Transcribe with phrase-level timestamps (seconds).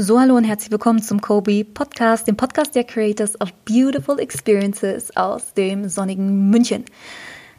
[0.00, 5.16] So, hallo und herzlich willkommen zum Kobe Podcast, dem Podcast der Creators of Beautiful Experiences
[5.16, 6.84] aus dem sonnigen München.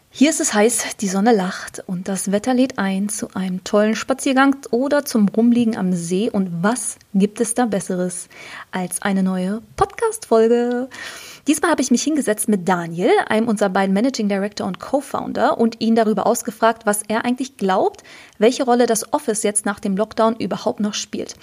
[0.09, 3.93] Hier ist es heiß, die Sonne lacht und das Wetter lädt ein zu einem tollen
[3.93, 6.29] Spaziergang oder zum Rumliegen am See.
[6.29, 8.29] Und was gibt es da Besseres
[8.71, 10.87] als eine neue Podcast-Folge?
[11.47, 15.79] Diesmal habe ich mich hingesetzt mit Daniel, einem unserer beiden Managing Director und Co-Founder, und
[15.79, 18.03] ihn darüber ausgefragt, was er eigentlich glaubt,
[18.37, 21.35] welche Rolle das Office jetzt nach dem Lockdown überhaupt noch spielt.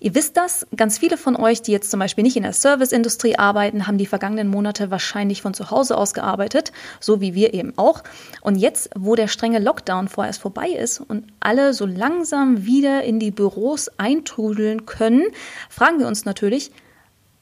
[0.00, 3.36] Ihr wisst das, ganz viele von euch, die jetzt zum Beispiel nicht in der Serviceindustrie
[3.36, 7.72] arbeiten, haben die vergangenen Monate wahrscheinlich von zu Hause aus gearbeitet, so wie wir eben
[7.76, 8.02] auch.
[8.40, 13.18] Und jetzt, wo der strenge Lockdown vorerst vorbei ist und alle so langsam wieder in
[13.18, 15.24] die Büros eintrudeln können,
[15.68, 16.70] fragen wir uns natürlich,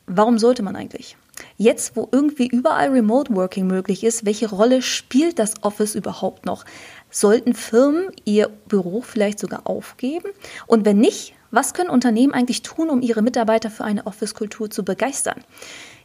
[0.06, 1.16] warum sollte man eigentlich?
[1.58, 6.64] Jetzt, wo irgendwie überall Remote Working möglich ist, welche Rolle spielt das Office überhaupt noch?
[7.10, 10.28] Sollten Firmen ihr Büro vielleicht sogar aufgeben?
[10.66, 14.84] Und wenn nicht, was können Unternehmen eigentlich tun, um ihre Mitarbeiter für eine Office-Kultur zu
[14.84, 15.42] begeistern?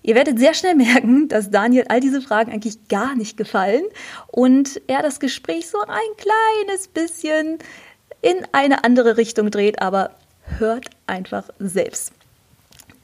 [0.03, 3.83] Ihr werdet sehr schnell merken, dass Daniel all diese Fragen eigentlich gar nicht gefallen
[4.27, 7.59] und er das Gespräch so ein kleines bisschen
[8.21, 10.11] in eine andere Richtung dreht, aber
[10.59, 12.13] hört einfach selbst.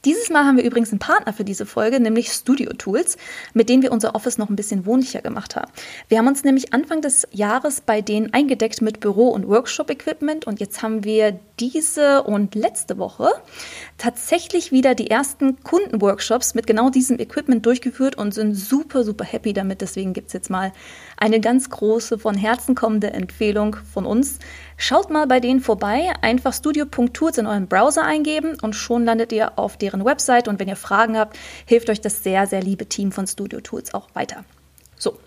[0.07, 3.17] Dieses Mal haben wir übrigens einen Partner für diese Folge, nämlich Studio Tools,
[3.53, 5.69] mit denen wir unser Office noch ein bisschen wohnlicher gemacht haben.
[6.07, 10.61] Wir haben uns nämlich Anfang des Jahres bei denen eingedeckt mit Büro- und Workshop-Equipment und
[10.61, 13.27] jetzt haben wir diese und letzte Woche
[13.97, 19.51] tatsächlich wieder die ersten Kundenworkshops mit genau diesem Equipment durchgeführt und sind super, super happy
[19.51, 19.81] damit.
[19.81, 20.71] Deswegen gibt es jetzt mal
[21.17, 24.39] eine ganz große, von Herzen kommende Empfehlung von uns.
[24.77, 29.57] Schaut mal bei denen vorbei, einfach studio.tools in eurem Browser eingeben und schon landet ihr
[29.57, 30.47] auf deren Website.
[30.47, 33.93] Und wenn ihr Fragen habt, hilft euch das sehr, sehr liebe Team von Studio Tools
[33.93, 34.45] auch weiter.
[34.97, 35.17] So.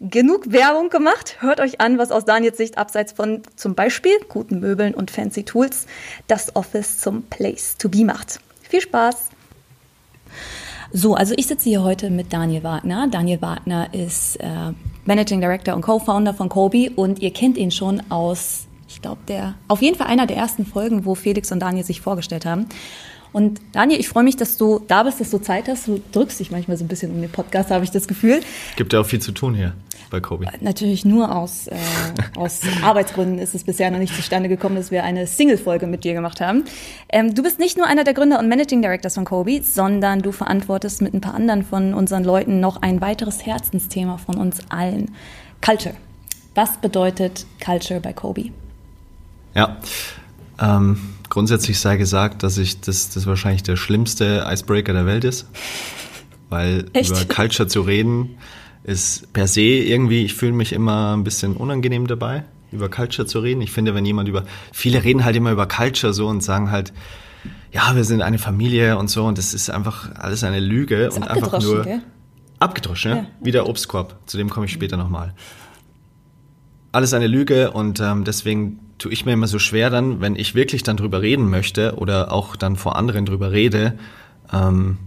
[0.00, 1.36] Genug Werbung gemacht.
[1.40, 5.44] Hört euch an, was aus Daniels Sicht abseits von zum Beispiel guten Möbeln und fancy
[5.44, 5.86] Tools
[6.26, 8.40] das Office zum Place to be macht.
[8.62, 9.28] Viel Spaß!
[10.92, 13.06] So, also ich sitze hier heute mit Daniel Wagner.
[13.08, 14.72] Daniel Wagner ist äh,
[15.04, 19.54] Managing Director und Co-Founder von Kobe und ihr kennt ihn schon aus, ich glaube, der
[19.68, 22.66] auf jeden Fall einer der ersten Folgen, wo Felix und Daniel sich vorgestellt haben.
[23.32, 25.86] Und Daniel, ich freue mich, dass du da bist, dass du Zeit hast.
[25.86, 28.40] Du drückst dich manchmal so ein bisschen um den Podcast, habe ich das Gefühl.
[28.76, 29.74] Gibt ja auch viel zu tun hier
[30.10, 30.46] bei Kobe.
[30.46, 31.76] Äh, natürlich nur aus, äh,
[32.36, 36.12] aus Arbeitsgründen ist es bisher noch nicht zustande gekommen, dass wir eine Single-Folge mit dir
[36.12, 36.64] gemacht haben.
[37.08, 40.32] Ähm, du bist nicht nur einer der Gründer und Managing Directors von Kobe, sondern du
[40.32, 45.12] verantwortest mit ein paar anderen von unseren Leuten noch ein weiteres Herzensthema von uns allen.
[45.64, 45.94] Culture.
[46.54, 48.50] Was bedeutet Culture bei Kobe?
[49.54, 49.78] Ja,
[50.60, 55.48] ähm, grundsätzlich sei gesagt, dass ich das, das wahrscheinlich der schlimmste Icebreaker der Welt ist.
[56.50, 57.10] Weil Echt?
[57.10, 58.36] über Culture zu reden
[58.82, 63.38] ist per se irgendwie, ich fühle mich immer ein bisschen unangenehm dabei, über Culture zu
[63.40, 63.60] reden.
[63.62, 66.92] Ich finde, wenn jemand über, viele reden halt immer über Culture so und sagen halt,
[67.72, 71.28] ja, wir sind eine Familie und so und das ist einfach alles eine Lüge und
[71.28, 72.02] einfach nur gell?
[72.58, 73.26] abgedroschen, ja.
[73.40, 74.18] wie der Obstkorb.
[74.26, 75.34] Zu dem komme ich später nochmal.
[76.90, 80.54] Alles eine Lüge und ähm, deswegen tue ich mir immer so schwer dann, wenn ich
[80.54, 83.98] wirklich dann drüber reden möchte oder auch dann vor anderen drüber rede,
[84.52, 84.98] ähm,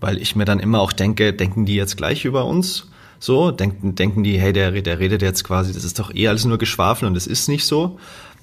[0.00, 2.90] weil ich mir dann immer auch denke, denken die jetzt gleich über uns?
[3.18, 6.44] So, denken, denken die, hey, der, der redet jetzt quasi, das ist doch eh alles
[6.44, 7.98] nur Geschwafel und das ist nicht so.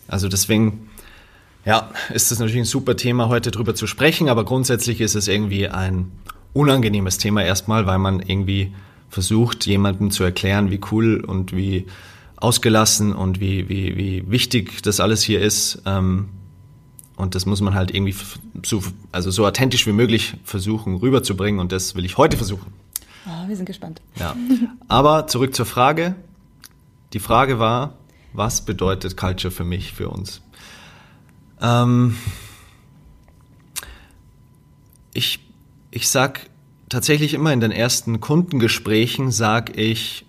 [0.08, 0.90] Also deswegen,
[1.66, 5.28] ja, ist das natürlich ein super Thema, heute drüber zu sprechen, aber grundsätzlich ist es
[5.28, 6.12] irgendwie ein
[6.54, 8.74] unangenehmes Thema erstmal, weil man irgendwie
[9.10, 11.86] versucht, jemandem zu erklären, wie cool und wie
[12.44, 15.82] ausgelassen und wie, wie, wie wichtig das alles hier ist.
[15.86, 16.30] Ähm,
[17.16, 18.16] und das muss man halt irgendwie
[18.66, 22.74] so, also so authentisch wie möglich versuchen rüberzubringen und das will ich heute versuchen.
[23.26, 24.02] Oh, wir sind gespannt.
[24.20, 24.36] Ja.
[24.90, 26.16] Aber zurück zur Frage.
[27.14, 27.98] Die Frage war,
[28.34, 30.42] was bedeutet Culture für mich, für uns?
[31.62, 32.18] Ähm,
[35.14, 35.40] ich,
[35.92, 36.50] ich sag
[36.90, 40.26] tatsächlich immer in den ersten Kundengesprächen, sag ich,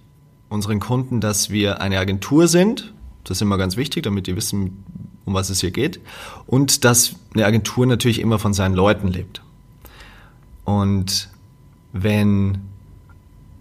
[0.55, 2.95] unseren Kunden, dass wir eine Agentur sind.
[3.25, 4.85] Das ist immer ganz wichtig, damit die wissen,
[5.25, 6.01] um was es hier geht.
[6.47, 9.43] Und dass eine Agentur natürlich immer von seinen Leuten lebt.
[10.65, 11.29] Und
[11.93, 12.59] wenn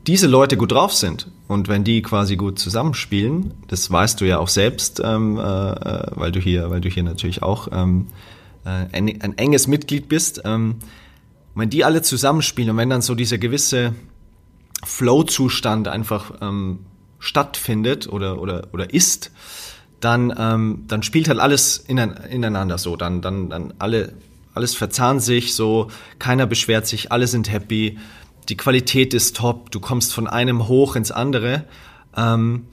[0.08, 4.38] diese Leute gut drauf sind und wenn die quasi gut zusammenspielen, das weißt du ja
[4.40, 8.08] auch selbst, ähm, äh, äh weil du hier, weil du hier natürlich auch ähm,
[8.66, 10.76] äh, ein, ein, enges Mitglied bist, ähm,
[11.56, 13.94] wenn die alle zusammenspielen und wenn dann so dieser gewisse
[14.86, 16.80] Flow-Zustand einfach ähm,
[17.20, 19.32] stattfindet oder, oder, oder ist,
[20.00, 22.96] dann, ähm, dann spielt halt alles ineinander so.
[22.96, 24.14] Dann, dann, dann alle,
[24.54, 25.90] alles verzahnt sich so,
[26.20, 27.98] keiner beschwert sich, alle sind happy,
[28.50, 31.64] die Qualität ist top, du kommst von einem hoch ins andere.
[32.16, 32.68] Ähm,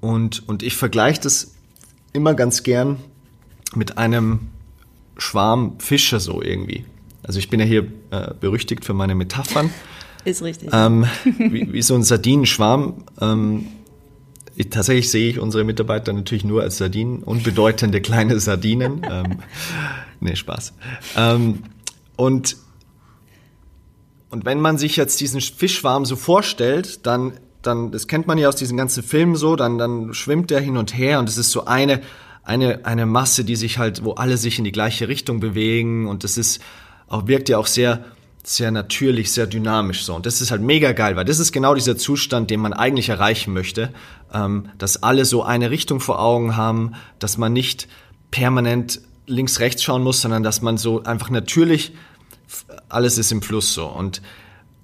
[0.00, 1.54] und, und ich vergleiche das
[2.12, 2.98] immer ganz gern
[3.74, 4.48] mit einem
[5.16, 6.84] Schwarmfische so irgendwie.
[7.22, 9.70] Also ich bin ja hier äh, berüchtigt für meine Metaphern.
[10.26, 10.70] Ist richtig.
[10.72, 11.06] Ähm,
[11.38, 13.04] wie, wie, so ein Sardinenschwarm.
[13.20, 13.68] Ähm,
[14.56, 19.06] ich, tatsächlich sehe ich unsere Mitarbeiter natürlich nur als Sardinen, unbedeutende kleine Sardinen.
[19.08, 19.38] ähm,
[20.18, 20.72] nee, Spaß.
[21.16, 21.62] Ähm,
[22.16, 22.56] und,
[24.30, 28.48] und wenn man sich jetzt diesen Fischschwarm so vorstellt, dann, dann, das kennt man ja
[28.48, 31.52] aus diesen ganzen Filmen so, dann, dann schwimmt der hin und her und es ist
[31.52, 32.02] so eine,
[32.42, 36.24] eine, eine Masse, die sich halt, wo alle sich in die gleiche Richtung bewegen und
[36.24, 36.60] das ist
[37.06, 38.04] auch, wirkt ja auch sehr,
[38.48, 40.14] sehr natürlich, sehr dynamisch so.
[40.14, 43.08] Und das ist halt mega geil, weil das ist genau dieser Zustand, den man eigentlich
[43.08, 43.92] erreichen möchte,
[44.32, 47.88] ähm, dass alle so eine Richtung vor Augen haben, dass man nicht
[48.30, 51.92] permanent links, rechts schauen muss, sondern dass man so einfach natürlich,
[52.88, 53.86] alles ist im Fluss so.
[53.86, 54.22] Und,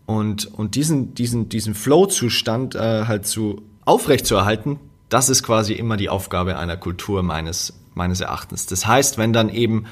[0.06, 5.74] und, und diesen, diesen, diesen Flow-Zustand äh, halt zu aufrecht zu erhalten, das ist quasi
[5.74, 8.66] immer die Aufgabe einer Kultur meines, meines Erachtens.
[8.66, 9.84] Das heißt, wenn dann eben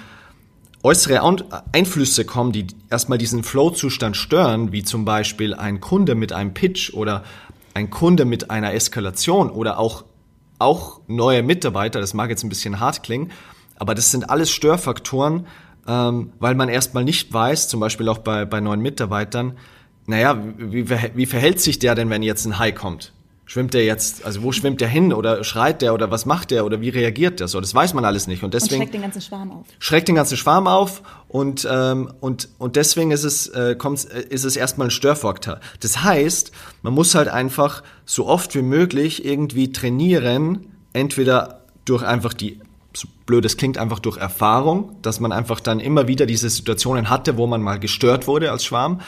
[0.82, 1.20] äußere
[1.72, 6.94] Einflüsse kommen, die erstmal diesen Flow-Zustand stören, wie zum Beispiel ein Kunde mit einem Pitch
[6.94, 7.24] oder
[7.74, 10.04] ein Kunde mit einer Eskalation oder auch,
[10.58, 13.30] auch neue Mitarbeiter, das mag jetzt ein bisschen hart klingen,
[13.76, 15.46] aber das sind alles Störfaktoren,
[15.86, 19.56] ähm, weil man erstmal nicht weiß, zum Beispiel auch bei, bei neuen Mitarbeitern,
[20.06, 23.12] naja, wie, wie verhält sich der denn, wenn jetzt ein High kommt?
[23.50, 26.64] Schwimmt der jetzt, also wo schwimmt der hin oder schreit der oder was macht der
[26.64, 27.60] oder wie reagiert der so?
[27.60, 29.66] Das weiß man alles nicht und deswegen und schreckt den ganzen Schwarm auf.
[29.80, 34.20] Schreckt den ganzen Schwarm auf und ähm, und und deswegen ist es äh, kommt äh,
[34.20, 35.58] ist es erstmal ein Störfaktor.
[35.80, 36.52] Das heißt,
[36.82, 42.60] man muss halt einfach so oft wie möglich irgendwie trainieren, entweder durch einfach die
[42.94, 47.10] so blöd es klingt, einfach durch Erfahrung, dass man einfach dann immer wieder diese Situationen
[47.10, 49.00] hatte, wo man mal gestört wurde als Schwarm.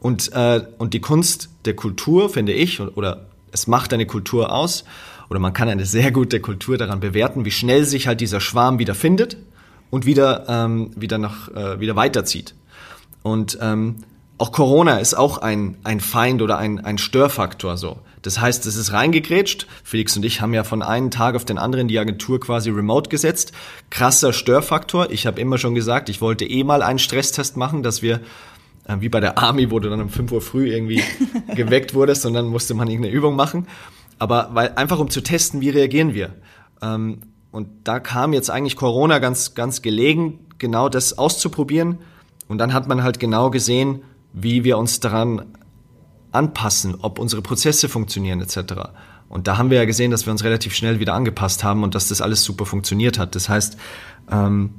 [0.00, 4.84] Und, äh, und die Kunst der Kultur, finde ich, oder es macht eine Kultur aus
[5.30, 8.78] oder man kann eine sehr gute Kultur daran bewerten, wie schnell sich halt dieser Schwarm
[8.78, 9.36] wieder findet
[9.90, 12.54] und wieder, ähm, wieder, nach, äh, wieder weiterzieht.
[13.22, 13.96] Und ähm,
[14.38, 17.98] auch Corona ist auch ein, ein Feind oder ein, ein Störfaktor so.
[18.22, 19.66] Das heißt, es ist reingegrätscht.
[19.84, 23.10] Felix und ich haben ja von einem Tag auf den anderen die Agentur quasi remote
[23.10, 23.52] gesetzt.
[23.90, 25.10] Krasser Störfaktor.
[25.10, 28.20] Ich habe immer schon gesagt, ich wollte eh mal einen Stresstest machen, dass wir
[28.88, 31.02] äh, wie bei der Army, wo du dann um 5 Uhr früh irgendwie
[31.54, 33.68] geweckt wurdest und dann musste man irgendeine Übung machen.
[34.18, 36.34] Aber weil einfach um zu testen, wie reagieren wir.
[36.82, 37.20] Ähm,
[37.52, 41.98] und da kam jetzt eigentlich Corona ganz, ganz gelegen, genau das auszuprobieren.
[42.48, 44.02] Und dann hat man halt genau gesehen,
[44.32, 45.46] wie wir uns daran
[46.32, 48.74] anpassen, ob unsere Prozesse funktionieren etc.
[49.28, 51.94] Und da haben wir ja gesehen, dass wir uns relativ schnell wieder angepasst haben und
[51.94, 53.34] dass das alles super funktioniert hat.
[53.34, 53.76] Das heißt,
[54.30, 54.74] ähm,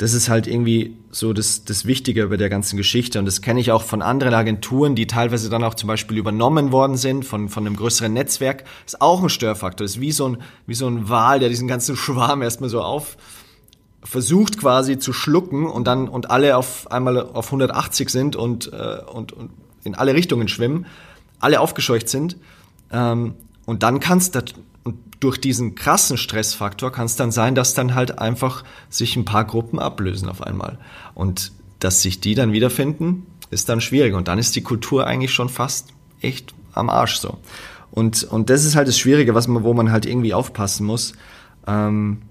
[0.00, 3.18] das ist halt irgendwie so das, das Wichtige bei der ganzen Geschichte.
[3.18, 6.72] Und das kenne ich auch von anderen Agenturen, die teilweise dann auch zum Beispiel übernommen
[6.72, 8.64] worden sind von, von einem größeren Netzwerk.
[8.86, 9.84] Ist auch ein Störfaktor.
[9.84, 13.18] Ist wie so ein, wie so ein Wal, der diesen ganzen Schwarm erstmal so auf,
[14.02, 19.02] versucht quasi zu schlucken und dann, und alle auf einmal auf 180 sind und, äh,
[19.04, 19.50] und, und
[19.84, 20.86] in alle Richtungen schwimmen,
[21.40, 22.38] alle aufgescheucht sind.
[22.90, 23.34] Ähm,
[23.66, 24.54] und dann kannst du und
[25.20, 29.44] durch diesen krassen Stressfaktor kann es dann sein, dass dann halt einfach sich ein paar
[29.44, 30.78] Gruppen ablösen auf einmal.
[31.14, 34.14] Und dass sich die dann wiederfinden, ist dann schwierig.
[34.14, 35.88] Und dann ist die Kultur eigentlich schon fast
[36.20, 37.38] echt am Arsch so.
[37.90, 41.12] Und, und das ist halt das Schwierige, was man, wo man halt irgendwie aufpassen muss.
[41.66, 42.22] Ähm,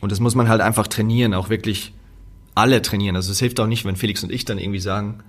[0.00, 1.92] und das muss man halt einfach trainieren, auch wirklich
[2.54, 3.16] alle trainieren.
[3.16, 5.22] Also es hilft auch nicht, wenn Felix und ich dann irgendwie sagen,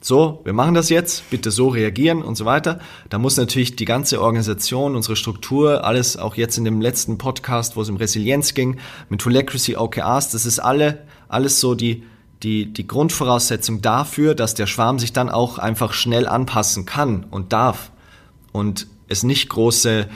[0.00, 2.80] so, wir machen das jetzt, bitte so reagieren und so weiter.
[3.08, 7.76] Da muss natürlich die ganze Organisation, unsere Struktur, alles auch jetzt in dem letzten Podcast,
[7.76, 12.04] wo es um Resilienz ging, mit Holacracy, OKRs, das ist alle, alles so die,
[12.42, 17.52] die, die Grundvoraussetzung dafür, dass der Schwarm sich dann auch einfach schnell anpassen kann und
[17.52, 17.90] darf
[18.52, 20.08] und es nicht große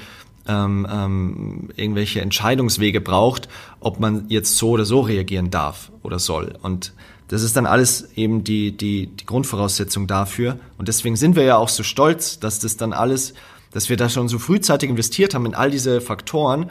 [0.47, 6.59] ähm, ähm, irgendwelche Entscheidungswege braucht, ob man jetzt so oder so reagieren darf oder soll.
[6.63, 6.93] Und
[7.31, 10.59] das ist dann alles eben die, die, die Grundvoraussetzung dafür.
[10.79, 13.35] Und deswegen sind wir ja auch so stolz, dass das dann alles,
[13.71, 16.71] dass wir da schon so frühzeitig investiert haben in all diese Faktoren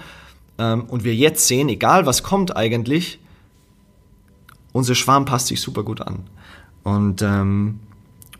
[0.57, 3.19] ähm, und wir jetzt sehen, egal was kommt eigentlich,
[4.73, 6.23] unser Schwarm passt sich super gut an.
[6.83, 7.79] Und, ähm,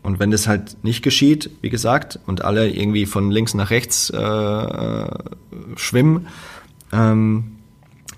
[0.02, 4.10] und wenn das halt nicht geschieht, wie gesagt, und alle irgendwie von links nach rechts
[4.10, 5.08] äh,
[5.76, 6.26] schwimmen,
[6.92, 7.59] ähm,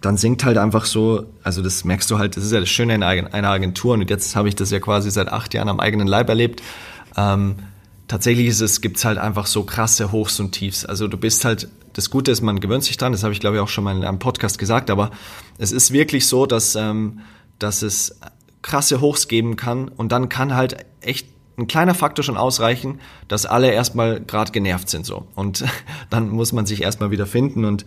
[0.03, 2.95] dann sinkt halt einfach so, also das merkst du halt, das ist ja das Schöne
[2.95, 6.07] in einer Agentur und jetzt habe ich das ja quasi seit acht Jahren am eigenen
[6.07, 6.63] Leib erlebt.
[7.17, 7.57] Ähm,
[8.09, 10.85] tatsächlich ist es, gibt's halt einfach so krasse Hochs und Tiefs.
[10.85, 13.57] Also du bist halt, das Gute ist, man gewöhnt sich dran, das habe ich glaube
[13.57, 15.13] ich auch schon mal in einem Podcast gesagt, aber
[15.59, 17.21] es ist wirklich so, dass, ähm,
[17.59, 18.19] dass es
[18.61, 21.29] krasse Hochs geben kann und dann kann halt echt
[21.59, 25.27] ein kleiner Faktor schon ausreichen, dass alle erstmal gerade genervt sind so.
[25.35, 25.65] Und
[26.11, 27.85] dann muss man sich erstmal wieder finden und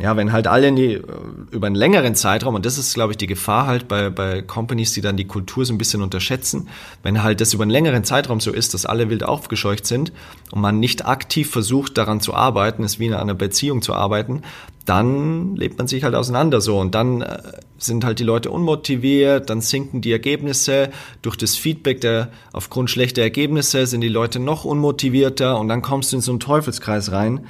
[0.00, 1.02] Ja, wenn halt alle die, äh,
[1.50, 4.94] über einen längeren Zeitraum, und das ist, glaube ich, die Gefahr halt bei, bei Companies,
[4.94, 6.68] die dann die Kultur so ein bisschen unterschätzen,
[7.02, 10.12] wenn halt das über einen längeren Zeitraum so ist, dass alle wild aufgescheucht sind
[10.52, 14.40] und man nicht aktiv versucht, daran zu arbeiten, ist wie in einer Beziehung zu arbeiten,
[14.86, 16.78] dann lebt man sich halt auseinander so.
[16.78, 17.42] Und dann äh,
[17.76, 20.90] sind halt die Leute unmotiviert, dann sinken die Ergebnisse,
[21.20, 26.12] durch das Feedback der aufgrund schlechter Ergebnisse sind die Leute noch unmotivierter und dann kommst
[26.12, 27.46] du in so einen Teufelskreis rein.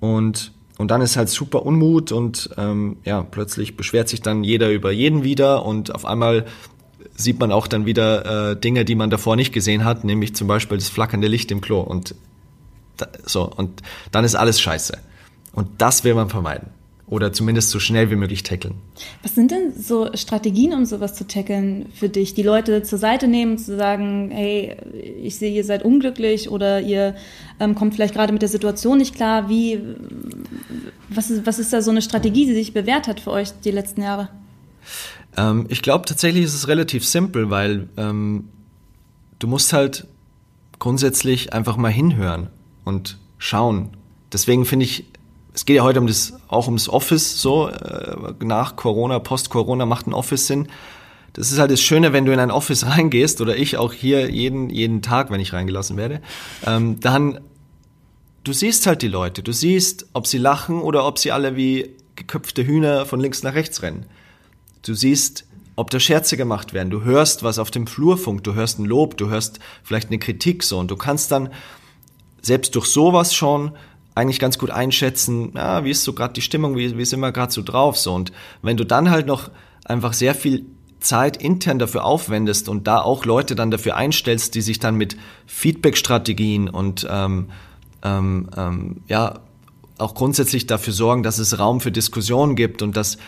[0.00, 4.70] Und und dann ist halt super Unmut und ähm, ja, plötzlich beschwert sich dann jeder
[4.70, 6.46] über jeden wieder und auf einmal
[7.16, 10.48] sieht man auch dann wieder äh, Dinge, die man davor nicht gesehen hat, nämlich zum
[10.48, 12.14] Beispiel das flackernde Licht im Klo und
[12.96, 14.98] da, so und dann ist alles scheiße.
[15.52, 16.70] Und das will man vermeiden
[17.06, 18.74] oder zumindest so schnell wie möglich tackeln.
[19.22, 22.34] Was sind denn so Strategien, um sowas zu tackeln für dich?
[22.34, 24.76] Die Leute zur Seite nehmen, zu sagen, hey,
[25.22, 27.14] ich sehe, ihr seid unglücklich oder ihr
[27.60, 29.48] ähm, kommt vielleicht gerade mit der Situation nicht klar.
[29.48, 29.80] Wie,
[31.10, 33.70] was ist, was ist da so eine Strategie, die sich bewährt hat für euch die
[33.70, 34.30] letzten Jahre?
[35.36, 38.48] Ähm, ich glaube tatsächlich ist es relativ simpel, weil ähm,
[39.38, 40.06] du musst halt
[40.78, 42.48] grundsätzlich einfach mal hinhören
[42.84, 43.90] und schauen.
[44.32, 45.04] Deswegen finde ich
[45.54, 50.08] es geht ja heute um das, auch ums Office, so, äh, nach Corona, Post-Corona macht
[50.08, 50.68] ein Office Sinn.
[51.32, 54.30] Das ist halt das Schöne, wenn du in ein Office reingehst, oder ich auch hier
[54.30, 56.20] jeden, jeden Tag, wenn ich reingelassen werde,
[56.66, 57.40] ähm, dann,
[58.42, 61.94] du siehst halt die Leute, du siehst, ob sie lachen oder ob sie alle wie
[62.16, 64.06] geköpfte Hühner von links nach rechts rennen.
[64.82, 65.46] Du siehst,
[65.76, 66.90] ob da Scherze gemacht werden.
[66.90, 70.64] Du hörst was auf dem Flurfunk, du hörst ein Lob, du hörst vielleicht eine Kritik
[70.64, 71.50] so und du kannst dann
[72.42, 73.72] selbst durch sowas schon
[74.14, 77.32] eigentlich ganz gut einschätzen, ja, wie ist so gerade die Stimmung, wie, wie sind wir
[77.32, 78.14] gerade so drauf so.
[78.14, 79.50] Und wenn du dann halt noch
[79.84, 80.66] einfach sehr viel
[81.00, 85.16] Zeit intern dafür aufwendest und da auch Leute dann dafür einstellst, die sich dann mit
[85.46, 87.48] Feedback-Strategien und ähm,
[88.02, 89.40] ähm, ähm, ja
[89.98, 93.18] auch grundsätzlich dafür sorgen, dass es Raum für Diskussionen gibt und dass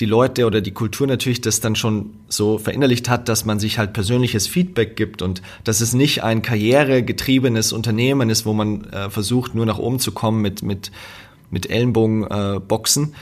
[0.00, 3.78] die Leute oder die Kultur natürlich das dann schon so verinnerlicht hat, dass man sich
[3.78, 9.08] halt persönliches Feedback gibt und dass es nicht ein karrieregetriebenes Unternehmen ist, wo man äh,
[9.10, 10.90] versucht, nur nach oben zu kommen mit, mit,
[11.50, 13.04] mit Ellenbogenboxen.
[13.04, 13.16] Äh,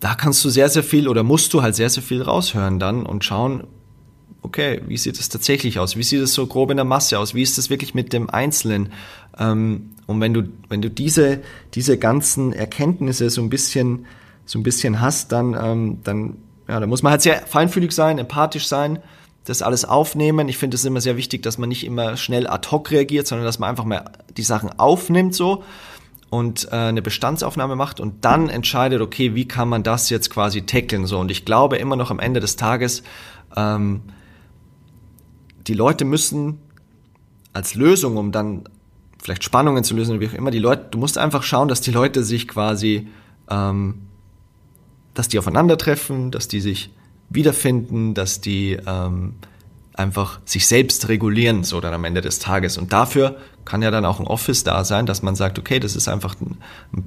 [0.00, 3.06] da kannst du sehr, sehr viel oder musst du halt sehr, sehr viel raushören dann
[3.06, 3.64] und schauen,
[4.42, 5.96] okay, wie sieht es tatsächlich aus?
[5.96, 7.34] Wie sieht es so grob in der Masse aus?
[7.34, 8.92] Wie ist es wirklich mit dem Einzelnen?
[9.38, 11.40] Ähm, und wenn du, wenn du diese,
[11.74, 14.06] diese ganzen Erkenntnisse so ein bisschen
[14.48, 16.38] so ein bisschen hast, dann, ähm, dann,
[16.68, 18.98] ja, da muss man halt sehr feinfühlig sein, empathisch sein,
[19.44, 20.48] das alles aufnehmen.
[20.48, 23.44] Ich finde es immer sehr wichtig, dass man nicht immer schnell ad hoc reagiert, sondern
[23.44, 25.64] dass man einfach mal die Sachen aufnimmt so
[26.30, 30.62] und äh, eine Bestandsaufnahme macht und dann entscheidet, okay, wie kann man das jetzt quasi
[30.62, 31.18] tackeln so.
[31.18, 33.02] Und ich glaube immer noch am Ende des Tages,
[33.54, 34.00] ähm,
[35.66, 36.58] die Leute müssen
[37.52, 38.64] als Lösung, um dann
[39.22, 41.90] vielleicht Spannungen zu lösen, wie auch immer, die Leute, du musst einfach schauen, dass die
[41.90, 43.08] Leute sich quasi
[43.50, 44.07] ähm,
[45.18, 46.90] dass die aufeinandertreffen, dass die sich
[47.28, 49.34] wiederfinden, dass die ähm,
[49.94, 52.78] einfach sich selbst regulieren, so dann am Ende des Tages.
[52.78, 55.96] Und dafür kann ja dann auch ein Office da sein, dass man sagt, okay, das
[55.96, 56.58] ist einfach ein,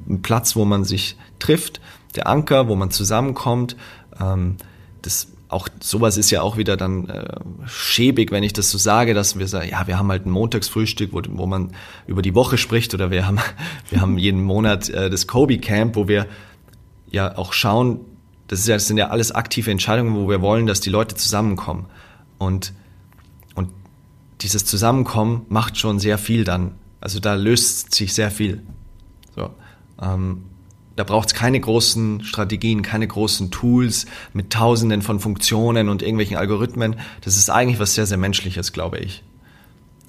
[0.10, 1.80] ein Platz, wo man sich trifft,
[2.18, 3.78] der Anker, wo man zusammenkommt.
[4.20, 4.58] Ähm,
[5.02, 9.14] das auch sowas ist ja auch wieder dann äh, schäbig, wenn ich das so sage,
[9.14, 11.72] dass wir sagen, ja, wir haben halt ein Montagsfrühstück, wo, wo man
[12.08, 13.40] über die Woche spricht, oder wir haben,
[13.90, 16.28] wir haben jeden Monat äh, das Kobe Camp, wo wir
[17.12, 18.00] ja auch schauen,
[18.48, 21.86] das, ja, das sind ja alles aktive Entscheidungen, wo wir wollen, dass die Leute zusammenkommen.
[22.38, 22.74] Und,
[23.56, 23.70] und
[24.42, 26.74] dieses Zusammenkommen macht schon sehr viel dann.
[27.00, 28.62] Also da löst sich sehr viel.
[29.36, 29.52] So,
[30.02, 30.44] ähm,
[30.96, 36.38] da braucht es keine großen Strategien, keine großen Tools mit tausenden von Funktionen und irgendwelchen
[36.38, 36.98] Algorithmen.
[37.22, 39.24] Das ist eigentlich was sehr, sehr Menschliches, glaube ich.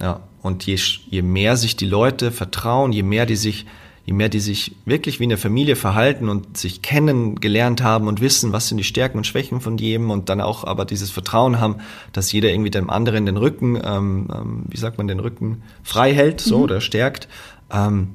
[0.01, 0.79] Ja, und je,
[1.09, 3.67] je mehr sich die Leute vertrauen, je mehr die sich
[4.05, 8.53] je mehr die sich wirklich wie eine Familie verhalten und sich kennengelernt haben und wissen,
[8.53, 11.77] was sind die Stärken und Schwächen von jedem und dann auch aber dieses Vertrauen haben,
[12.13, 16.13] dass jeder irgendwie dem anderen den Rücken, ähm, ähm, wie sagt man, den Rücken frei
[16.15, 16.65] hält, so mhm.
[16.65, 17.29] oder stärkt,
[17.73, 18.09] ähm,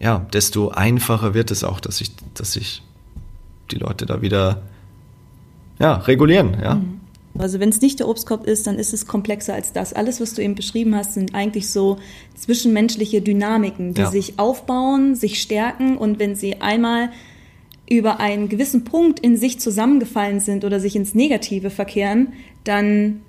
[0.00, 2.82] ja, desto einfacher wird es auch, dass sich, dass sich
[3.70, 4.62] die Leute da wieder
[5.78, 6.76] ja, regulieren, ja.
[6.76, 7.00] Mhm.
[7.36, 9.92] Also wenn es nicht der Obstkorb ist, dann ist es komplexer als das.
[9.92, 11.98] Alles, was du eben beschrieben hast, sind eigentlich so
[12.36, 14.10] zwischenmenschliche Dynamiken, die ja.
[14.10, 17.10] sich aufbauen, sich stärken und wenn sie einmal
[17.88, 23.22] über einen gewissen Punkt in sich zusammengefallen sind oder sich ins Negative verkehren, dann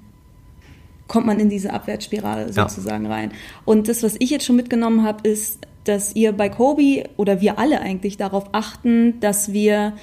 [1.08, 3.12] kommt man in diese Abwärtsspirale sozusagen ja.
[3.12, 3.32] rein.
[3.66, 7.60] Und das, was ich jetzt schon mitgenommen habe, ist, dass ihr bei Kobe oder wir
[7.60, 9.94] alle eigentlich darauf achten, dass wir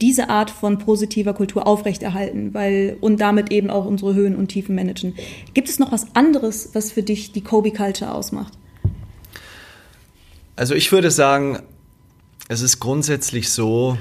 [0.00, 4.74] diese Art von positiver Kultur aufrechterhalten, weil und damit eben auch unsere Höhen und Tiefen
[4.74, 5.14] managen.
[5.54, 8.52] Gibt es noch was anderes, was für dich die Kobe Culture ausmacht?
[10.56, 11.58] Also ich würde sagen,
[12.48, 13.98] es ist grundsätzlich so,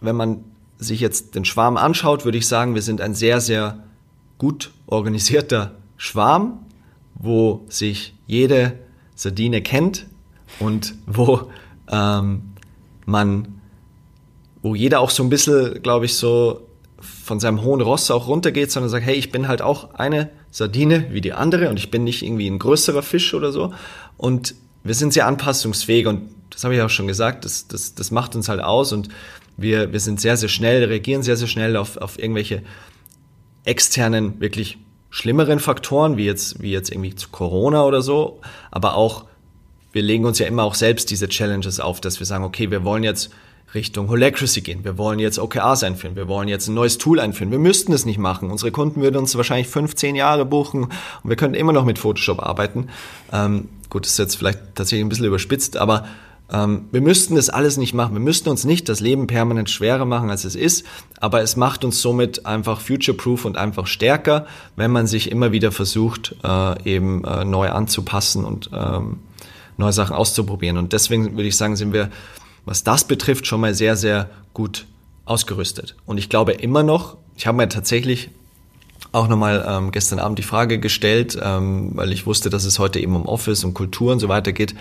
[0.00, 0.44] wenn man
[0.78, 3.84] sich jetzt den Schwarm anschaut, würde ich sagen, wir sind ein sehr, sehr
[4.38, 6.60] gut organisierter Schwarm,
[7.14, 8.78] wo sich jede
[9.14, 10.06] Sardine kennt
[10.58, 11.50] und wo
[11.90, 12.42] ähm,
[13.06, 13.53] man,
[14.64, 16.66] wo jeder auch so ein bisschen, glaube ich, so
[16.98, 21.08] von seinem hohen Ross auch runtergeht, sondern sagt, hey, ich bin halt auch eine Sardine
[21.10, 23.74] wie die andere und ich bin nicht irgendwie ein größerer Fisch oder so.
[24.16, 28.10] Und wir sind sehr anpassungsfähig und das habe ich auch schon gesagt, das, das, das
[28.10, 29.10] macht uns halt aus und
[29.58, 32.62] wir, wir sind sehr, sehr schnell, reagieren sehr, sehr schnell auf, auf irgendwelche
[33.64, 34.78] externen, wirklich
[35.10, 38.40] schlimmeren Faktoren, wie jetzt, wie jetzt irgendwie zu Corona oder so,
[38.70, 39.26] aber auch,
[39.92, 42.82] wir legen uns ja immer auch selbst diese Challenges auf, dass wir sagen, okay, wir
[42.82, 43.30] wollen jetzt
[43.74, 44.84] Richtung Holacracy gehen.
[44.84, 46.16] Wir wollen jetzt OKRs einführen.
[46.16, 47.50] Wir wollen jetzt ein neues Tool einführen.
[47.50, 48.50] Wir müssten es nicht machen.
[48.50, 50.92] Unsere Kunden würden uns wahrscheinlich 15 Jahre buchen und
[51.24, 52.88] wir könnten immer noch mit Photoshop arbeiten.
[53.32, 56.06] Ähm, gut, das ist jetzt vielleicht tatsächlich ein bisschen überspitzt, aber
[56.52, 58.14] ähm, wir müssten das alles nicht machen.
[58.14, 60.84] Wir müssten uns nicht das Leben permanent schwerer machen, als es ist,
[61.18, 65.72] aber es macht uns somit einfach future-proof und einfach stärker, wenn man sich immer wieder
[65.72, 69.20] versucht, äh, eben äh, neu anzupassen und ähm,
[69.78, 70.76] neue Sachen auszuprobieren.
[70.76, 72.10] Und deswegen würde ich sagen, sind wir,
[72.64, 74.86] was das betrifft, schon mal sehr, sehr gut
[75.24, 75.96] ausgerüstet.
[76.06, 78.30] Und ich glaube immer noch, ich habe mir tatsächlich
[79.12, 83.00] auch nochmal ähm, gestern Abend die Frage gestellt, ähm, weil ich wusste, dass es heute
[83.00, 84.74] eben um Office, um Kultur und so weiter geht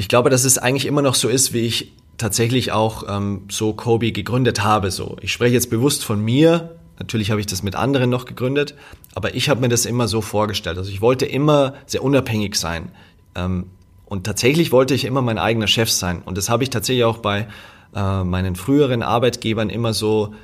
[0.00, 3.74] ich glaube, dass es eigentlich immer noch so ist, wie ich tatsächlich auch ähm, so
[3.74, 4.90] Kobe gegründet habe.
[4.90, 6.74] So, ich spreche jetzt bewusst von mir.
[6.98, 8.74] Natürlich habe ich das mit anderen noch gegründet,
[9.14, 10.78] aber ich habe mir das immer so vorgestellt.
[10.78, 12.92] Also ich wollte immer sehr unabhängig sein.
[13.34, 13.66] Ähm,
[14.10, 16.20] und tatsächlich wollte ich immer mein eigener Chef sein.
[16.24, 17.46] Und das habe ich tatsächlich auch bei
[17.94, 20.34] äh, meinen früheren Arbeitgebern immer so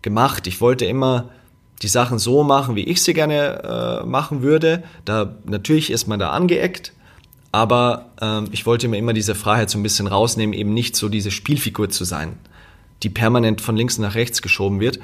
[0.00, 0.46] gemacht.
[0.46, 1.28] Ich wollte immer
[1.82, 4.82] die Sachen so machen, wie ich sie gerne äh, machen würde.
[5.04, 6.94] Da natürlich ist man da angeeckt,
[7.52, 11.10] aber ähm, ich wollte mir immer diese Freiheit so ein bisschen rausnehmen, eben nicht so
[11.10, 12.38] diese Spielfigur zu sein,
[13.02, 15.00] die permanent von links nach rechts geschoben wird.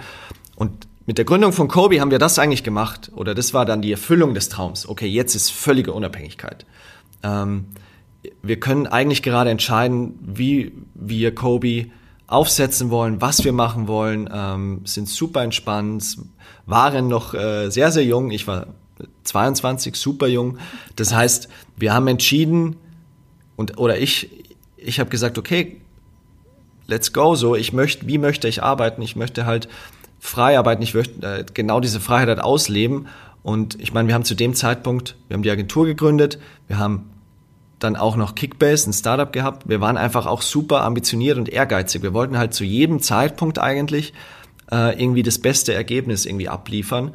[0.57, 3.13] Und mit der Gründung von Kobe haben wir das eigentlich gemacht.
[3.15, 4.89] Oder das war dann die Erfüllung des Traums.
[4.89, 6.65] Okay, jetzt ist völlige Unabhängigkeit.
[7.23, 7.67] Ähm,
[8.43, 11.87] wir können eigentlich gerade entscheiden, wie wir Kobe
[12.27, 16.19] aufsetzen wollen, was wir machen wollen, ähm, sind super entspannt,
[16.67, 18.31] waren noch äh, sehr, sehr jung.
[18.31, 18.69] Ich war
[19.25, 20.59] 22, super jung.
[20.97, 22.77] Das heißt, wir haben entschieden
[23.57, 24.31] und oder ich
[24.77, 25.81] ich habe gesagt, okay,
[26.87, 29.03] let's go so, ich möchte, wie möchte ich arbeiten?
[29.03, 29.69] Ich möchte halt
[30.19, 33.07] frei arbeiten, ich möchte äh, genau diese Freiheit halt ausleben
[33.43, 37.11] und ich meine, wir haben zu dem Zeitpunkt, wir haben die Agentur gegründet, wir haben
[37.85, 39.69] dann auch noch Kickbase, ein Startup gehabt.
[39.69, 42.03] Wir waren einfach auch super ambitioniert und ehrgeizig.
[42.03, 44.13] Wir wollten halt zu jedem Zeitpunkt eigentlich
[44.71, 47.15] äh, irgendwie das beste Ergebnis irgendwie abliefern.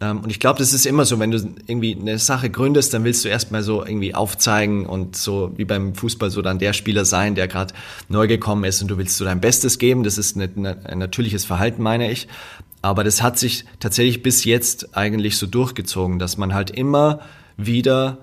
[0.00, 3.04] Ähm, und ich glaube, das ist immer so, wenn du irgendwie eine Sache gründest, dann
[3.04, 7.04] willst du erstmal so irgendwie aufzeigen und so wie beim Fußball so dann der Spieler
[7.04, 7.74] sein, der gerade
[8.08, 10.04] neu gekommen ist und du willst so dein Bestes geben.
[10.04, 12.28] Das ist ein natürliches Verhalten, meine ich.
[12.80, 17.20] Aber das hat sich tatsächlich bis jetzt eigentlich so durchgezogen, dass man halt immer
[17.56, 18.18] wieder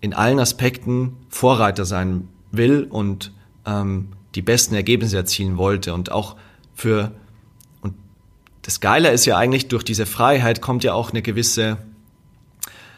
[0.00, 3.32] in allen Aspekten Vorreiter sein will und
[3.66, 5.94] ähm, die besten Ergebnisse erzielen wollte.
[5.94, 6.36] Und auch
[6.74, 7.12] für
[8.62, 11.78] das Geile ist ja eigentlich, durch diese Freiheit kommt ja auch eine gewisse,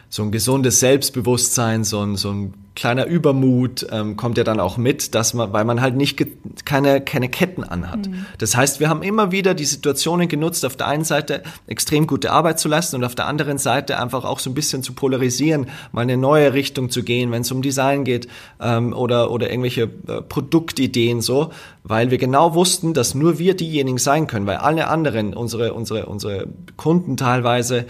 [0.08, 4.76] so ein gesundes Selbstbewusstsein, so ein, so ein kleiner Übermut ähm, kommt ja dann auch
[4.76, 6.24] mit, dass man, weil man halt nicht
[6.64, 8.08] keine, keine Ketten anhat.
[8.08, 8.26] Mhm.
[8.38, 12.30] Das heißt, wir haben immer wieder die Situationen genutzt, auf der einen Seite extrem gute
[12.30, 15.66] Arbeit zu leisten und auf der anderen Seite einfach auch so ein bisschen zu polarisieren,
[15.92, 18.28] mal eine neue Richtung zu gehen, wenn es um Design geht
[18.60, 21.50] ähm, oder, oder irgendwelche äh, Produktideen so,
[21.82, 26.06] weil wir genau wussten, dass nur wir diejenigen sein können, weil alle anderen, unsere, unsere,
[26.06, 27.86] unsere Kunden teilweise,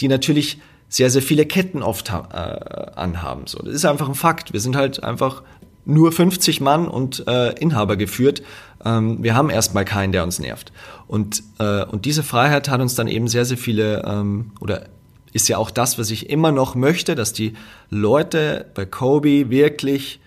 [0.00, 0.58] die natürlich
[0.92, 3.46] sehr, sehr viele Ketten oft äh, anhaben.
[3.46, 4.52] So, das ist einfach ein Fakt.
[4.52, 5.42] Wir sind halt einfach
[5.86, 8.42] nur 50 Mann und äh, Inhaber geführt.
[8.84, 10.70] Ähm, wir haben erstmal keinen, der uns nervt.
[11.08, 14.84] Und, äh, und diese Freiheit hat uns dann eben sehr, sehr viele, ähm, oder
[15.32, 17.54] ist ja auch das, was ich immer noch möchte, dass die
[17.88, 20.20] Leute bei Kobe wirklich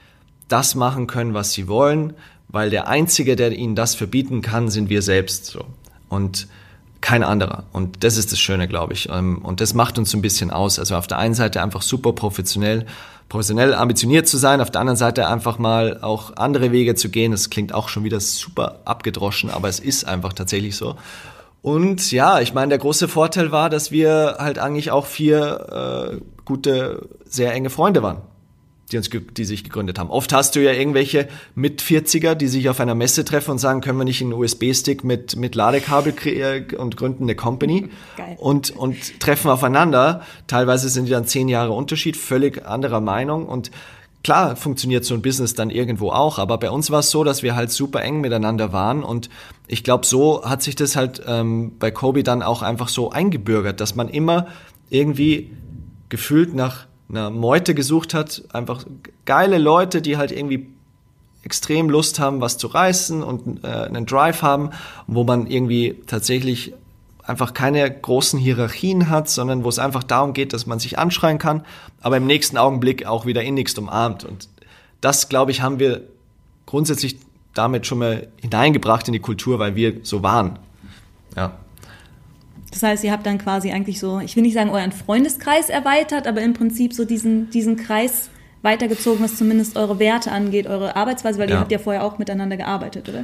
[0.47, 2.13] das machen können, was sie wollen,
[2.47, 5.45] weil der Einzige, der ihnen das verbieten kann, sind wir selbst.
[5.45, 5.63] So.
[6.09, 6.47] Und
[7.05, 7.65] kein anderer.
[7.71, 9.09] Und das ist das Schöne, glaube ich.
[9.09, 10.79] Ähm, und das macht uns so ein bisschen aus.
[10.79, 12.87] Also auf der einen Seite einfach super professionell,
[13.29, 17.31] professionell ambitioniert zu sein, auf der anderen Seite einfach mal auch andere Wege zu gehen.
[17.31, 20.95] Das klingt auch schon wieder super abgedroschen, aber es ist einfach tatsächlich so.
[21.61, 26.21] Und ja, ich meine, der große Vorteil war, dass wir halt eigentlich auch vier äh,
[26.43, 28.23] gute, sehr enge Freunde waren
[28.91, 30.09] die, uns, die sich gegründet haben.
[30.09, 33.81] Oft hast du ja irgendwelche mit 40er, die sich auf einer Messe treffen und sagen,
[33.81, 38.35] können wir nicht einen USB-Stick mit, mit Ladekabel kreieren und gründen eine Company Geil.
[38.37, 40.21] und, und treffen aufeinander.
[40.47, 43.71] Teilweise sind die dann zehn Jahre Unterschied, völlig anderer Meinung und
[44.23, 47.43] klar funktioniert so ein Business dann irgendwo auch, aber bei uns war es so, dass
[47.43, 49.29] wir halt super eng miteinander waren und
[49.67, 53.79] ich glaube, so hat sich das halt ähm, bei Kobe dann auch einfach so eingebürgert,
[53.79, 54.47] dass man immer
[54.89, 55.51] irgendwie
[56.09, 58.85] gefühlt nach einer Meute gesucht hat, einfach
[59.25, 60.67] geile Leute, die halt irgendwie
[61.43, 64.71] extrem Lust haben, was zu reißen und äh, einen Drive haben,
[65.05, 66.73] wo man irgendwie tatsächlich
[67.23, 71.37] einfach keine großen Hierarchien hat, sondern wo es einfach darum geht, dass man sich anschreien
[71.37, 71.63] kann,
[72.01, 74.23] aber im nächsten Augenblick auch wieder innigst umarmt.
[74.23, 74.49] Und
[75.01, 76.01] das, glaube ich, haben wir
[76.65, 77.17] grundsätzlich
[77.53, 80.59] damit schon mal hineingebracht in die Kultur, weil wir so waren.
[81.35, 81.53] Ja.
[82.75, 86.27] Das heißt, ihr habt dann quasi eigentlich so, ich will nicht sagen euren Freundeskreis erweitert,
[86.27, 88.29] aber im Prinzip so diesen, diesen Kreis
[88.63, 91.55] weitergezogen, was zumindest eure Werte angeht, eure Arbeitsweise, weil ja.
[91.55, 93.23] ihr habt ja vorher auch miteinander gearbeitet, oder?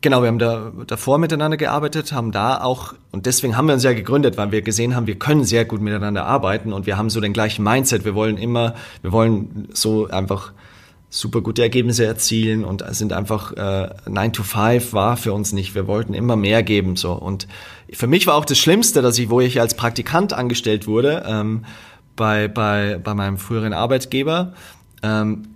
[0.00, 3.82] Genau, wir haben da davor miteinander gearbeitet, haben da auch, und deswegen haben wir uns
[3.82, 7.10] ja gegründet, weil wir gesehen haben, wir können sehr gut miteinander arbeiten und wir haben
[7.10, 8.06] so den gleichen Mindset.
[8.06, 10.52] Wir wollen immer, wir wollen so einfach
[11.16, 15.74] super gute Ergebnisse erzielen und sind einfach äh, 9 to 5 war für uns nicht.
[15.74, 17.48] Wir wollten immer mehr geben so und
[17.90, 21.64] für mich war auch das Schlimmste, dass ich, wo ich als Praktikant angestellt wurde ähm,
[22.16, 24.52] bei bei bei meinem früheren Arbeitgeber,
[25.02, 25.48] ähm,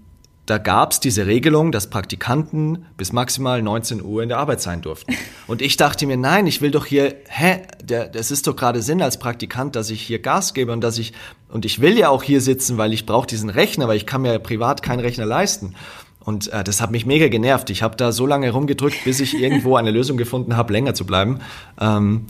[0.51, 4.83] da gab es diese Regelung, dass Praktikanten bis maximal 19 Uhr in der Arbeit sein
[4.83, 5.15] durften.
[5.47, 8.83] Und ich dachte mir, nein, ich will doch hier, hä, der, das ist doch gerade
[8.83, 11.13] Sinn als Praktikant, dass ich hier Gas gebe und dass ich,
[11.51, 14.23] und ich will ja auch hier sitzen, weil ich brauche diesen Rechner, weil ich kann
[14.23, 15.77] mir privat keinen Rechner leisten.
[16.19, 17.71] Und äh, das hat mich mega genervt.
[17.71, 21.07] Ich habe da so lange rumgedrückt, bis ich irgendwo eine Lösung gefunden habe, länger zu
[21.07, 21.39] bleiben.
[21.81, 22.27] Ähm,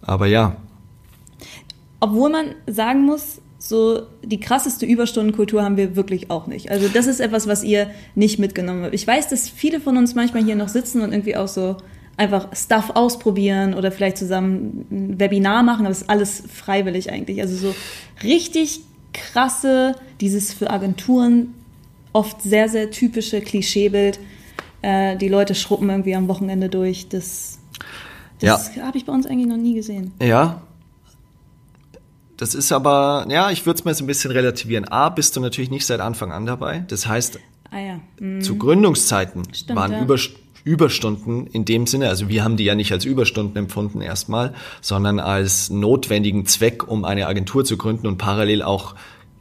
[0.00, 0.56] aber ja.
[2.00, 6.70] Obwohl man sagen muss, so die krasseste Überstundenkultur haben wir wirklich auch nicht.
[6.70, 8.94] Also das ist etwas, was ihr nicht mitgenommen habt.
[8.94, 11.76] Ich weiß, dass viele von uns manchmal hier noch sitzen und irgendwie auch so
[12.16, 17.42] einfach Stuff ausprobieren oder vielleicht zusammen ein Webinar machen, aber das ist alles freiwillig eigentlich.
[17.42, 17.74] Also so
[18.22, 18.80] richtig
[19.12, 21.52] krasse, dieses für Agenturen
[22.14, 24.20] oft sehr, sehr typische Klischeebild.
[24.80, 27.08] Äh, die Leute schruppen irgendwie am Wochenende durch.
[27.08, 27.58] Das,
[28.40, 28.84] das ja.
[28.84, 30.12] habe ich bei uns eigentlich noch nie gesehen.
[30.20, 30.62] Ja,
[32.40, 34.88] das ist aber, ja, ich würde es mal so ein bisschen relativieren.
[34.88, 36.86] A, bist du natürlich nicht seit Anfang an dabei.
[36.88, 37.38] Das heißt,
[37.70, 38.00] ah, ja.
[38.18, 38.40] mhm.
[38.40, 40.02] zu Gründungszeiten Stimmt, waren ja.
[40.02, 40.30] Überst
[40.64, 45.18] Überstunden in dem Sinne, also wir haben die ja nicht als Überstunden empfunden erstmal, sondern
[45.18, 48.94] als notwendigen Zweck, um eine Agentur zu gründen und parallel auch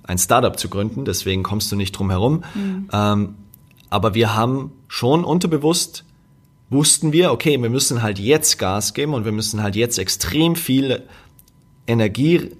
[0.03, 1.05] ein Startup zu gründen.
[1.05, 2.43] Deswegen kommst du nicht drum herum.
[2.53, 2.89] Mhm.
[2.91, 3.35] Ähm,
[3.89, 6.03] aber wir haben schon unterbewusst
[6.69, 10.55] wussten wir, okay, wir müssen halt jetzt Gas geben und wir müssen halt jetzt extrem
[10.55, 11.03] viel
[11.87, 12.51] Energie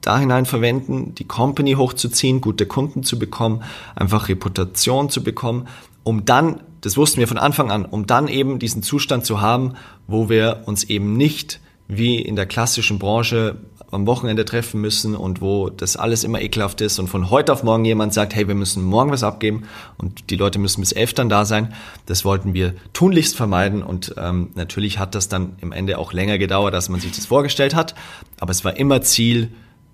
[0.00, 3.62] da hinein verwenden, die Company hochzuziehen, gute Kunden zu bekommen,
[3.94, 5.68] einfach Reputation zu bekommen,
[6.02, 9.74] um dann, das wussten wir von Anfang an, um dann eben diesen Zustand zu haben,
[10.06, 13.56] wo wir uns eben nicht wie in der klassischen Branche
[13.90, 17.64] am Wochenende treffen müssen und wo das alles immer ekelhaft ist und von heute auf
[17.64, 19.64] morgen jemand sagt, hey, wir müssen morgen was abgeben
[19.98, 21.74] und die Leute müssen bis elf dann da sein.
[22.06, 26.38] Das wollten wir tunlichst vermeiden und ähm, natürlich hat das dann im Ende auch länger
[26.38, 27.94] gedauert, als man sich das vorgestellt hat,
[28.38, 29.50] aber es war immer Ziel,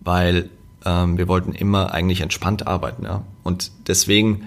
[0.07, 0.49] weil
[0.85, 3.05] ähm, wir wollten immer eigentlich entspannt arbeiten.
[3.05, 3.25] Ja?
[3.43, 4.47] Und deswegen,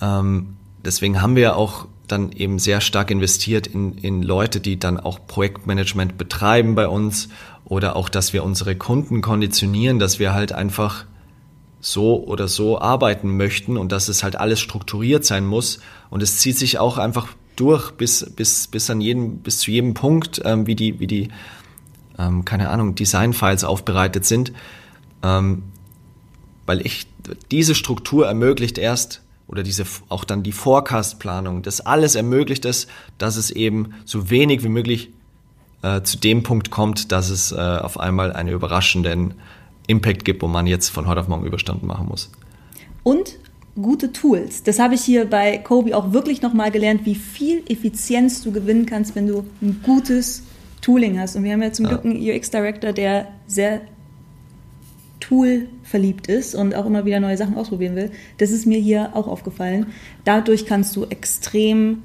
[0.00, 5.00] ähm, deswegen haben wir auch dann eben sehr stark investiert in, in Leute, die dann
[5.00, 7.28] auch Projektmanagement betreiben bei uns
[7.64, 11.04] oder auch, dass wir unsere Kunden konditionieren, dass wir halt einfach
[11.80, 15.80] so oder so arbeiten möchten und dass es halt alles strukturiert sein muss.
[16.10, 19.94] Und es zieht sich auch einfach durch bis, bis, bis an jedem, bis zu jedem
[19.94, 21.28] Punkt, ähm, wie die, wie die
[22.18, 24.52] ähm, keine Ahnung, Design-Files aufbereitet sind,
[25.22, 25.62] ähm,
[26.66, 27.06] weil ich
[27.50, 33.36] diese Struktur ermöglicht erst oder diese auch dann die Forecast-Planung, das alles ermöglicht es, dass
[33.36, 35.10] es eben so wenig wie möglich
[35.82, 39.34] äh, zu dem Punkt kommt, dass es äh, auf einmal einen überraschenden
[39.86, 42.30] Impact gibt, wo man jetzt von heute auf morgen Überstunden machen muss.
[43.02, 43.36] Und
[43.80, 44.62] gute Tools.
[44.62, 48.86] Das habe ich hier bei Kobe auch wirklich nochmal gelernt, wie viel Effizienz du gewinnen
[48.86, 50.42] kannst, wenn du ein gutes
[50.80, 51.36] Tooling hast.
[51.36, 51.92] Und wir haben ja zum ja.
[51.92, 53.80] Glück einen UX-Director, der sehr
[55.20, 58.10] Tool verliebt ist und auch immer wieder neue Sachen ausprobieren will.
[58.38, 59.86] Das ist mir hier auch aufgefallen.
[60.24, 62.02] Dadurch kannst du extrem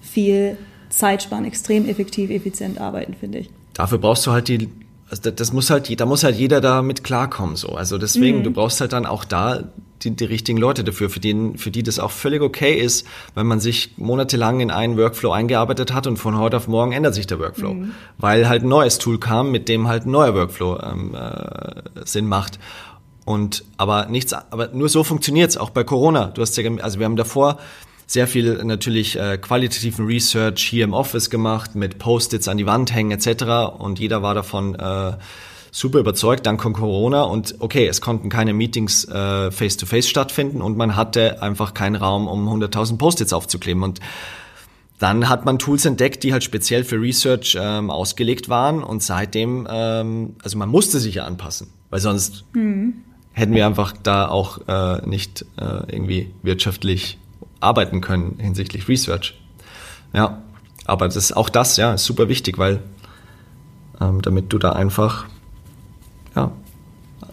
[0.00, 0.56] viel
[0.88, 3.50] Zeit sparen, extrem effektiv, effizient arbeiten, finde ich.
[3.74, 4.68] Dafür brauchst du halt die
[5.08, 7.68] also das muss halt, da muss halt jeder da mit klarkommen, so.
[7.68, 8.42] Also deswegen, mhm.
[8.44, 9.70] du brauchst halt dann auch da
[10.02, 13.46] die, die richtigen Leute dafür, für die, für die das auch völlig okay ist, wenn
[13.46, 17.26] man sich monatelang in einen Workflow eingearbeitet hat und von heute auf morgen ändert sich
[17.26, 17.92] der Workflow, mhm.
[18.18, 22.26] weil halt ein neues Tool kam, mit dem halt ein neuer Workflow ähm, äh, Sinn
[22.26, 22.58] macht.
[23.24, 26.26] Und aber nichts, aber nur so funktioniert's auch bei Corona.
[26.26, 27.58] Du hast ja, also wir haben davor
[28.06, 32.94] sehr viel natürlich äh, qualitativen Research hier im Office gemacht, mit Post-its an die Wand
[32.94, 33.78] hängen etc.
[33.78, 35.12] Und jeder war davon äh,
[35.76, 40.62] super überzeugt, dann kommt Corona und okay, es konnten keine Meetings äh, face-to-face -face stattfinden
[40.62, 44.00] und man hatte einfach keinen Raum, um 100.000 Post-its aufzukleben und
[44.98, 49.68] dann hat man Tools entdeckt, die halt speziell für Research ähm, ausgelegt waren und seitdem,
[49.70, 52.94] ähm, also man musste sich ja anpassen, weil sonst mhm.
[53.32, 57.18] hätten wir einfach da auch äh, nicht äh, irgendwie wirtschaftlich
[57.60, 59.38] arbeiten können hinsichtlich Research.
[60.14, 60.42] Ja,
[60.86, 62.80] aber das auch das, ja, ist super wichtig, weil
[64.00, 65.26] ähm, damit du da einfach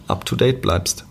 [0.08, 1.04] up to date bleibst.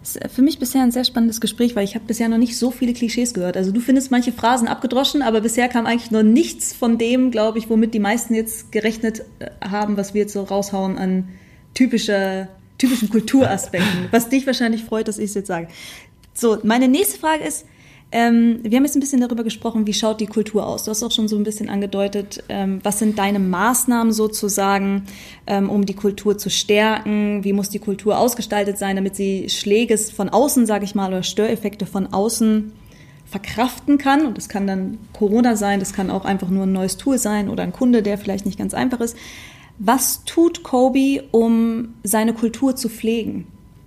[0.00, 2.56] Das ist für mich bisher ein sehr spannendes Gespräch, weil ich habe bisher noch nicht
[2.56, 3.56] so viele Klischees gehört.
[3.56, 7.58] Also du findest manche Phrasen abgedroschen, aber bisher kam eigentlich noch nichts von dem, glaube
[7.58, 11.28] ich, womit die meisten jetzt gerechnet äh, haben, was wir jetzt so raushauen an
[11.74, 14.08] typischer, typischen Kulturaspekten.
[14.10, 15.68] Was dich wahrscheinlich freut, dass ich es jetzt sage.
[16.32, 17.66] So, meine nächste Frage ist,
[18.12, 20.84] ähm, wir haben jetzt ein bisschen darüber gesprochen, wie schaut die Kultur aus.
[20.84, 25.04] Du hast auch schon so ein bisschen angedeutet, ähm, was sind deine Maßnahmen sozusagen,
[25.46, 27.44] ähm, um die Kultur zu stärken?
[27.44, 31.22] Wie muss die Kultur ausgestaltet sein, damit sie Schläge von außen, sage ich mal, oder
[31.22, 32.72] Störeffekte von außen
[33.26, 34.26] verkraften kann?
[34.26, 37.48] Und das kann dann Corona sein, das kann auch einfach nur ein neues Tool sein
[37.48, 39.16] oder ein Kunde, der vielleicht nicht ganz einfach ist.
[39.78, 43.46] Was tut Kobe, um seine Kultur zu pflegen?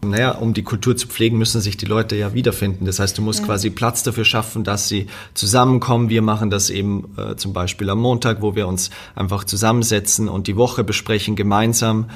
[0.09, 2.85] Naja, um die Kultur zu pflegen, müssen sich die Leute ja wiederfinden.
[2.85, 3.45] Das heißt, du musst ja.
[3.45, 6.09] quasi Platz dafür schaffen, dass sie zusammenkommen.
[6.09, 10.47] Wir machen das eben äh, zum Beispiel am Montag, wo wir uns einfach zusammensetzen und
[10.47, 12.09] die Woche besprechen gemeinsam,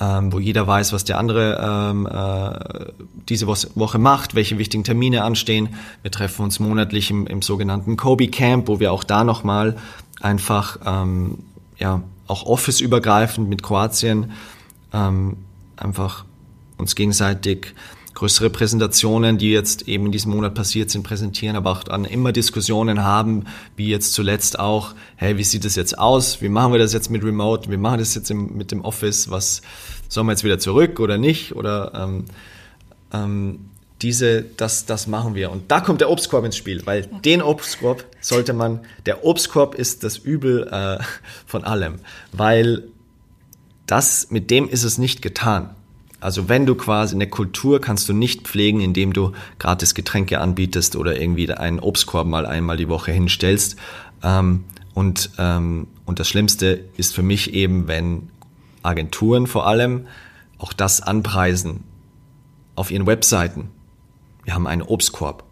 [0.00, 2.92] ähm, wo jeder weiß, was der andere ähm, äh,
[3.28, 5.70] diese Woche macht, welche wichtigen Termine anstehen.
[6.02, 9.76] Wir treffen uns monatlich im, im sogenannten Kobe Camp, wo wir auch da nochmal
[10.20, 11.38] einfach ähm,
[11.78, 14.32] ja auch Office-übergreifend mit Kroatien
[14.92, 15.36] ähm,
[15.76, 16.24] einfach
[16.82, 17.74] uns gegenseitig
[18.14, 22.32] größere Präsentationen, die jetzt eben in diesem Monat passiert sind, präsentieren, aber auch dann immer
[22.32, 26.42] Diskussionen haben, wie jetzt zuletzt auch, hey, wie sieht das jetzt aus?
[26.42, 27.70] Wie machen wir das jetzt mit Remote?
[27.70, 29.30] Wie machen wir das jetzt im, mit dem Office?
[29.30, 29.62] Was
[30.08, 31.56] sollen wir jetzt wieder zurück oder nicht?
[31.56, 32.24] Oder ähm,
[33.12, 33.58] ähm,
[34.02, 35.50] diese, das, das machen wir.
[35.50, 37.20] Und da kommt der Obstkorb ins Spiel, weil okay.
[37.24, 40.98] den Obstkorb sollte man, der Obstkorb ist das Übel äh,
[41.46, 42.00] von allem,
[42.32, 42.88] weil
[43.86, 45.74] das, mit dem ist es nicht getan.
[46.22, 50.94] Also wenn du quasi eine Kultur kannst du nicht pflegen, indem du gratis Getränke anbietest
[50.94, 53.74] oder irgendwie einen Obstkorb mal einmal die Woche hinstellst.
[54.22, 58.28] Ähm, und, ähm, und das Schlimmste ist für mich eben, wenn
[58.84, 60.06] Agenturen vor allem
[60.58, 61.82] auch das anpreisen
[62.76, 63.70] auf ihren Webseiten.
[64.44, 65.42] Wir haben einen Obstkorb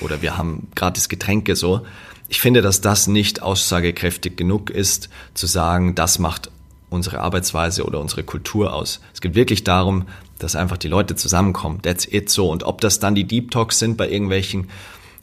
[0.00, 1.84] oder wir haben gratis Getränke so.
[2.28, 6.50] Ich finde, dass das nicht aussagekräftig genug ist, zu sagen, das macht
[6.94, 9.00] unsere Arbeitsweise oder unsere Kultur aus.
[9.12, 10.06] Es geht wirklich darum,
[10.38, 11.82] dass einfach die Leute zusammenkommen.
[11.82, 12.50] That's it so.
[12.50, 14.68] Und ob das dann die Deep Talks sind bei irgendwelchen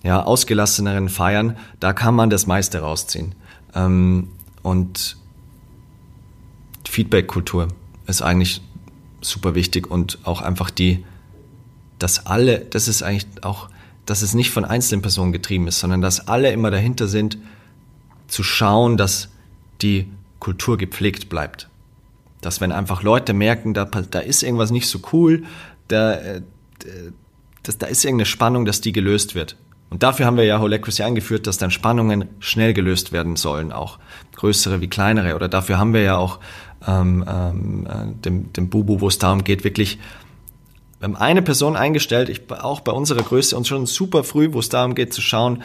[0.03, 3.36] ja, ausgelasseneren Feiern, da kann man das meiste rausziehen.
[3.75, 4.29] Ähm,
[4.63, 5.17] und
[6.88, 7.69] Feedback-Kultur
[8.07, 8.62] ist eigentlich
[9.21, 11.05] super wichtig und auch einfach die,
[11.99, 13.69] dass alle, das ist eigentlich auch,
[14.05, 17.38] dass es nicht von einzelnen Personen getrieben ist, sondern dass alle immer dahinter sind,
[18.27, 19.29] zu schauen, dass
[19.81, 20.07] die
[20.41, 21.69] Kultur gepflegt bleibt.
[22.41, 25.43] Dass wenn einfach Leute merken, da, da ist irgendwas nicht so cool,
[25.88, 26.41] da, äh,
[27.63, 29.56] das, da ist irgendeine Spannung, dass die gelöst wird.
[29.89, 33.99] Und dafür haben wir ja Holacracy eingeführt, dass dann Spannungen schnell gelöst werden sollen, auch
[34.36, 35.36] größere wie kleinere.
[35.36, 36.39] Oder dafür haben wir ja auch
[36.88, 39.99] ähm, ähm, äh, dem, dem Bubu, wo es darum geht, wirklich
[40.99, 44.60] wir haben eine Person eingestellt, ich, auch bei unserer Größe und schon super früh, wo
[44.60, 45.63] es darum geht zu schauen,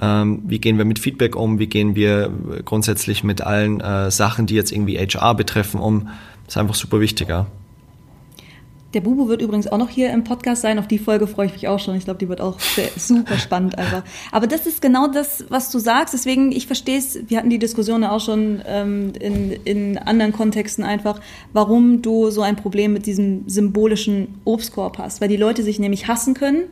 [0.00, 1.58] ähm, wie gehen wir mit Feedback um?
[1.58, 2.30] Wie gehen wir
[2.64, 6.08] grundsätzlich mit allen äh, Sachen, die jetzt irgendwie HR betreffen, um?
[6.44, 7.46] Das ist einfach super wichtig, ja.
[8.94, 10.78] Der Bubu wird übrigens auch noch hier im Podcast sein.
[10.78, 11.94] Auf die Folge freue ich mich auch schon.
[11.94, 12.58] Ich glaube, die wird auch
[12.96, 14.02] super spannend einfach.
[14.32, 16.14] Aber das ist genau das, was du sagst.
[16.14, 17.18] Deswegen, ich verstehe es.
[17.28, 21.20] Wir hatten die Diskussion auch schon ähm, in, in anderen Kontexten einfach,
[21.52, 25.20] warum du so ein Problem mit diesem symbolischen Obstkorb hast.
[25.20, 26.62] Weil die Leute sich nämlich hassen können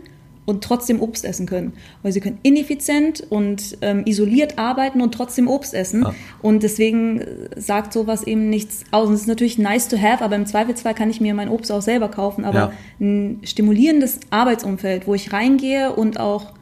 [0.47, 1.75] und trotzdem Obst essen können.
[2.03, 6.03] Weil sie können ineffizient und ähm, isoliert arbeiten und trotzdem Obst essen.
[6.03, 6.15] Ja.
[6.41, 9.09] Und deswegen äh, sagt sowas eben nichts aus.
[9.09, 11.71] Und es ist natürlich nice to have, aber im Zweifelsfall kann ich mir mein Obst
[11.73, 12.45] auch selber kaufen.
[12.45, 12.73] Aber ja.
[13.01, 16.53] ein stimulierendes Arbeitsumfeld, wo ich reingehe und auch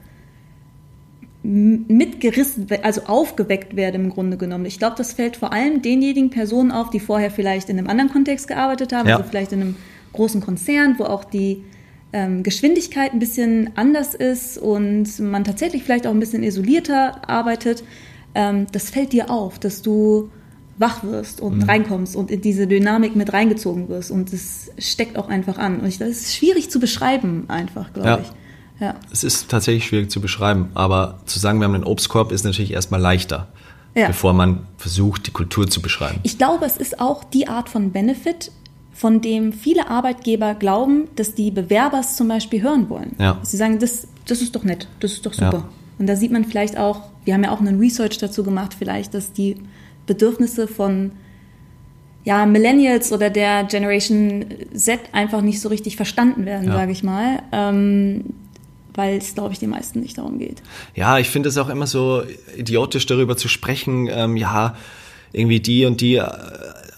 [1.44, 4.64] mitgerissen, also aufgeweckt werde im Grunde genommen.
[4.64, 8.11] Ich glaube, das fällt vor allem denjenigen Personen auf, die vorher vielleicht in einem anderen
[8.11, 9.16] Kontext gearbeitet haben, ja.
[9.16, 9.77] also vielleicht in einem
[10.14, 11.62] großen Konzern, wo auch die
[12.14, 17.83] ähm, Geschwindigkeit ein bisschen anders ist und man tatsächlich vielleicht auch ein bisschen isolierter arbeitet,
[18.37, 20.31] ähm, das fällt dir auf, dass du
[20.79, 21.62] wach wirst und mhm.
[21.64, 25.81] reinkommst und in diese Dynamik mit reingezogen wirst und es steckt auch einfach an.
[25.81, 28.18] Und ich, das ist schwierig zu beschreiben einfach, glaube ja.
[28.20, 28.31] ich.
[28.81, 28.94] Ja.
[29.12, 32.72] Es ist tatsächlich schwierig zu beschreiben, aber zu sagen, wir haben einen Obstkorb, ist natürlich
[32.72, 33.48] erstmal leichter,
[33.96, 34.07] ja.
[34.07, 36.20] bevor man versucht, die Kultur zu beschreiben.
[36.22, 38.53] Ich glaube, es ist auch die Art von Benefit,
[38.94, 43.16] von dem viele Arbeitgeber glauben, dass die Bewerber es zum Beispiel hören wollen.
[43.18, 43.38] Ja.
[43.42, 45.52] Sie sagen, das, das ist doch nett, das ist doch super.
[45.52, 45.68] Ja.
[45.98, 49.14] Und da sieht man vielleicht auch, wir haben ja auch einen Research dazu gemacht, vielleicht,
[49.14, 49.57] dass die
[50.07, 51.12] Bedürfnisse von
[52.24, 56.74] ja, Millennials oder der Generation Z einfach nicht so richtig verstanden werden, ja.
[56.74, 57.42] sage ich mal.
[57.52, 58.24] Ähm,
[58.94, 60.62] weil es, glaube ich, den meisten nicht darum geht.
[60.94, 62.22] Ja, ich finde es auch immer so
[62.57, 64.76] idiotisch, darüber zu sprechen, ähm, ja,
[65.33, 66.28] irgendwie die und die äh,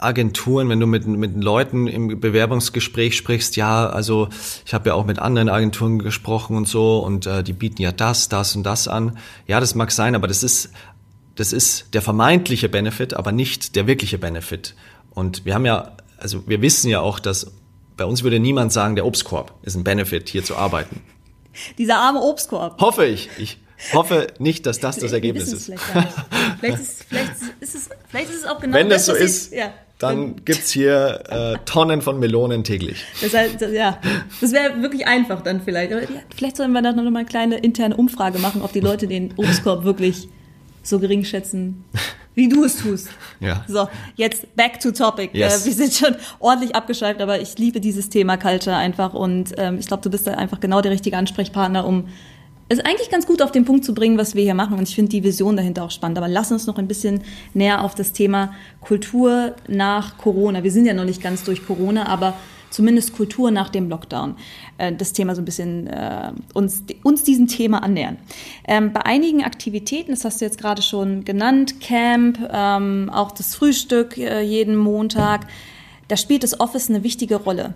[0.07, 4.29] Agenturen, wenn du mit, mit Leuten im Bewerbungsgespräch sprichst, ja, also
[4.65, 7.93] ich habe ja auch mit anderen Agenturen gesprochen und so und äh, die bieten ja
[7.93, 9.19] das, das und das an.
[9.47, 10.71] Ja, das mag sein, aber das ist,
[11.35, 14.75] das ist der vermeintliche Benefit, aber nicht der wirkliche Benefit.
[15.11, 17.53] Und wir haben ja, also wir wissen ja auch, dass
[17.97, 21.03] bei uns würde niemand sagen, der Obstkorb ist ein Benefit, hier zu arbeiten.
[21.79, 22.81] Dieser arme Obstkorb.
[22.81, 23.31] Hoffe ich.
[23.39, 23.59] Ich
[23.93, 25.67] hoffe nicht, dass das das Ergebnis ist.
[25.67, 25.83] Vielleicht,
[26.61, 27.05] vielleicht, ist.
[27.05, 29.73] vielleicht, ist es, vielleicht ist es auch genau Wenn das, so ist, ich, ja.
[29.99, 33.05] dann gibt's hier äh, Tonnen von Melonen täglich.
[33.21, 33.99] Das heißt, ja,
[34.41, 35.93] das wäre wirklich einfach dann vielleicht.
[35.93, 36.03] Aber
[36.35, 39.35] vielleicht sollen wir dann noch mal eine kleine interne Umfrage machen, ob die Leute den
[39.37, 40.29] Obstkorb wirklich
[40.83, 41.85] so gering schätzen,
[42.35, 43.09] wie du es tust.
[43.41, 43.65] Ja.
[43.67, 45.31] So, jetzt back to topic.
[45.35, 45.63] Yes.
[45.63, 49.79] Äh, wir sind schon ordentlich abgeschweift, aber ich liebe dieses Thema Culture einfach und ähm,
[49.79, 52.09] ich glaube, du bist da einfach genau der richtige Ansprechpartner, um
[52.69, 54.77] es eigentlich ganz gut auf den Punkt zu bringen, was wir hier machen.
[54.77, 56.19] Und ich finde die Vision dahinter auch spannend.
[56.19, 57.23] Aber lass uns noch ein bisschen
[57.55, 60.63] näher auf das Thema Kultur nach Corona.
[60.65, 62.35] Wir sind ja noch nicht ganz durch Corona, aber
[62.71, 64.37] zumindest Kultur nach dem Lockdown,
[64.79, 68.19] äh, das Thema so ein bisschen äh, uns, uns diesem Thema annähern.
[68.67, 73.55] Ähm, bei einigen Aktivitäten, das hast du jetzt gerade schon genannt, Camp, ähm, auch das
[73.55, 75.47] Frühstück äh, jeden Montag,
[76.09, 77.75] da spielt das Office eine wichtige Rolle.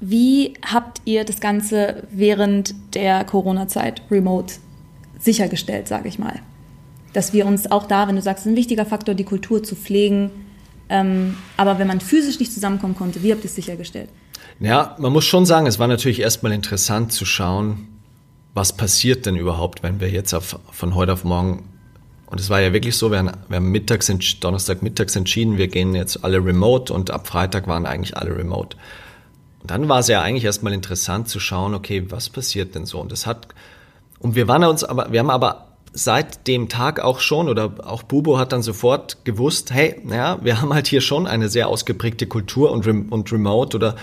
[0.00, 4.54] Wie habt ihr das Ganze während der Corona-Zeit remote
[5.18, 6.40] sichergestellt, sage ich mal?
[7.12, 10.30] Dass wir uns auch da, wenn du sagst, ein wichtiger Faktor, die Kultur zu pflegen,
[10.88, 14.08] ähm, aber wenn man physisch nicht zusammenkommen konnte, wie habt ihr es sichergestellt?
[14.58, 17.88] Ja, man muss schon sagen, es war natürlich erstmal interessant zu schauen,
[18.54, 21.64] was passiert denn überhaupt, wenn wir jetzt auf, von heute auf morgen
[22.30, 24.10] und es war ja wirklich so, wir haben, wir haben mittags,
[24.40, 28.76] Donnerstag mittags entschieden, wir gehen jetzt alle remote und ab Freitag waren eigentlich alle remote.
[29.60, 33.00] Und dann war es ja eigentlich erstmal interessant zu schauen, okay, was passiert denn so?
[33.00, 33.48] Und das hat,
[34.18, 38.02] und wir waren uns aber, wir haben aber seit dem Tag auch schon, oder auch
[38.02, 42.26] Bubo hat dann sofort gewusst, hey, ja, wir haben halt hier schon eine sehr ausgeprägte
[42.26, 43.96] Kultur und, und Remote oder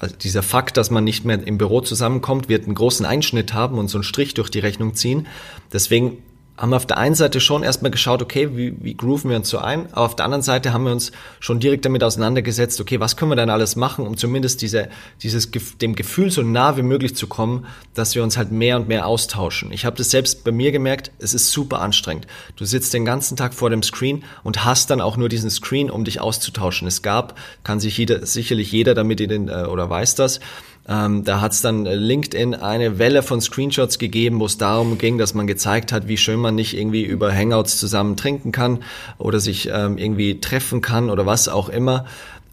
[0.00, 3.78] also dieser Fakt, dass man nicht mehr im Büro zusammenkommt, wird einen großen Einschnitt haben
[3.78, 5.26] und so einen Strich durch die Rechnung ziehen.
[5.72, 6.22] Deswegen
[6.58, 9.48] haben wir auf der einen Seite schon erstmal geschaut, okay, wie, wie grooven wir uns
[9.48, 12.98] so ein, aber auf der anderen Seite haben wir uns schon direkt damit auseinandergesetzt, okay,
[12.98, 14.88] was können wir denn alles machen, um zumindest diese,
[15.22, 18.88] dieses, dem Gefühl so nah wie möglich zu kommen, dass wir uns halt mehr und
[18.88, 19.70] mehr austauschen.
[19.70, 22.26] Ich habe das selbst bei mir gemerkt, es ist super anstrengend.
[22.56, 25.90] Du sitzt den ganzen Tag vor dem Screen und hast dann auch nur diesen Screen,
[25.90, 26.88] um dich auszutauschen.
[26.88, 30.40] Es gab, kann sich jeder, sicherlich jeder damit in den, äh, oder weiß das,
[30.88, 34.96] ähm, da hat es dann äh, LinkedIn eine Welle von Screenshots gegeben, wo es darum
[34.96, 38.82] ging, dass man gezeigt hat, wie schön man nicht irgendwie über Hangouts zusammen trinken kann
[39.18, 42.06] oder sich ähm, irgendwie treffen kann oder was auch immer.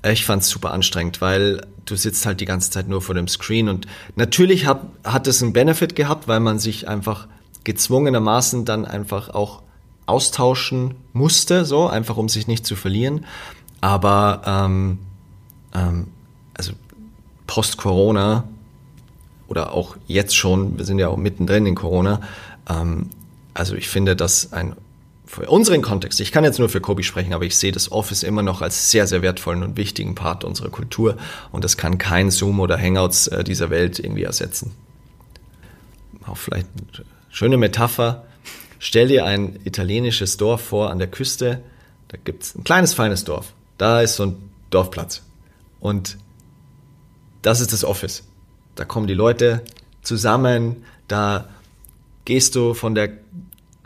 [0.03, 3.29] Ich fand es super anstrengend, weil du sitzt halt die ganze Zeit nur vor dem
[3.29, 7.27] Screen und natürlich hat, hat es einen Benefit gehabt, weil man sich einfach
[7.63, 9.61] gezwungenermaßen dann einfach auch
[10.07, 13.25] austauschen musste, so einfach um sich nicht zu verlieren.
[13.81, 14.99] Aber ähm,
[15.73, 16.07] ähm,
[16.53, 16.73] also
[17.47, 18.45] post-Corona
[19.47, 22.21] oder auch jetzt schon, wir sind ja auch mittendrin in Corona,
[22.69, 23.09] ähm,
[23.53, 24.75] also ich finde, dass ein
[25.27, 28.21] für unseren Kontext, ich kann jetzt nur für Kobi sprechen, aber ich sehe das Office
[28.23, 31.17] immer noch als sehr, sehr wertvollen und wichtigen Part unserer Kultur
[31.51, 34.71] und das kann kein Zoom oder Hangouts äh, dieser Welt irgendwie ersetzen.
[36.27, 38.25] Auch vielleicht eine schöne Metapher.
[38.79, 41.61] Stell dir ein italienisches Dorf vor an der Küste,
[42.09, 43.53] da gibt's ein kleines, feines Dorf.
[43.77, 44.35] Da ist so ein
[44.69, 45.23] Dorfplatz.
[45.79, 46.17] Und
[47.45, 48.23] das ist das Office.
[48.73, 49.61] Da kommen die Leute
[50.01, 51.47] zusammen, da
[52.25, 53.11] gehst du von der,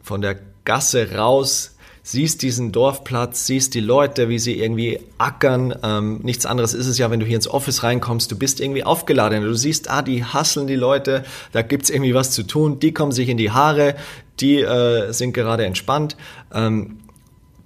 [0.01, 5.75] von der Gasse raus, siehst diesen Dorfplatz, siehst die Leute, wie sie irgendwie ackern.
[5.83, 8.85] Ähm, nichts anderes ist es ja, wenn du hier ins Office reinkommst, du bist irgendwie
[8.85, 9.43] aufgeladen.
[9.43, 13.11] Du siehst, ah, die hasseln die Leute, da gibt's irgendwie was zu tun, die kommen
[13.11, 13.95] sich in die Haare,
[14.39, 16.15] die äh, sind gerade entspannt.
[16.53, 16.99] Ähm,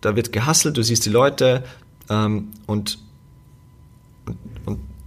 [0.01, 1.63] da wird gehasselt, du siehst die Leute
[2.09, 2.97] ähm, und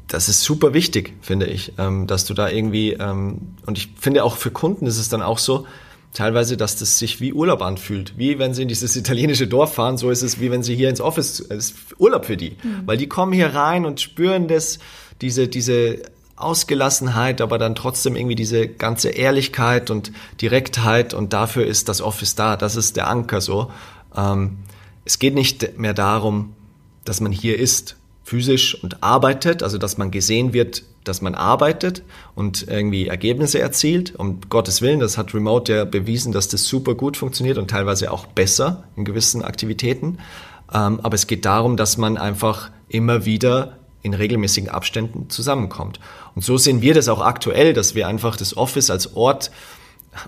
[0.09, 4.25] das ist super wichtig, finde ich, ähm, dass du da irgendwie, ähm, und ich finde
[4.25, 5.67] auch für Kunden ist es dann auch so,
[6.13, 8.17] teilweise, dass das sich wie Urlaub anfühlt.
[8.17, 10.89] Wie wenn sie in dieses italienische Dorf fahren, so ist es wie wenn sie hier
[10.89, 12.57] ins Office, es ist Urlaub für die.
[12.63, 12.83] Mhm.
[12.87, 14.79] Weil die kommen hier rein und spüren das,
[15.21, 16.03] diese, diese
[16.37, 22.35] Ausgelassenheit, aber dann trotzdem irgendwie diese ganze Ehrlichkeit und Direktheit und dafür ist das Office
[22.35, 22.57] da.
[22.57, 23.71] Das ist der Anker so.
[24.17, 24.59] Ähm,
[25.05, 26.55] es geht nicht mehr darum,
[27.05, 27.97] dass man hier ist,
[28.27, 32.03] physisch und arbeitet, also dass man gesehen wird, dass man arbeitet
[32.35, 34.17] und irgendwie Ergebnisse erzielt.
[34.17, 38.11] Um Gottes Willen, das hat Remote ja bewiesen, dass das super gut funktioniert und teilweise
[38.11, 40.19] auch besser in gewissen Aktivitäten.
[40.75, 46.01] Ähm, aber es geht darum, dass man einfach immer wieder in regelmäßigen Abständen zusammenkommt.
[46.35, 49.53] Und so sehen wir das auch aktuell, dass wir einfach das Office als Ort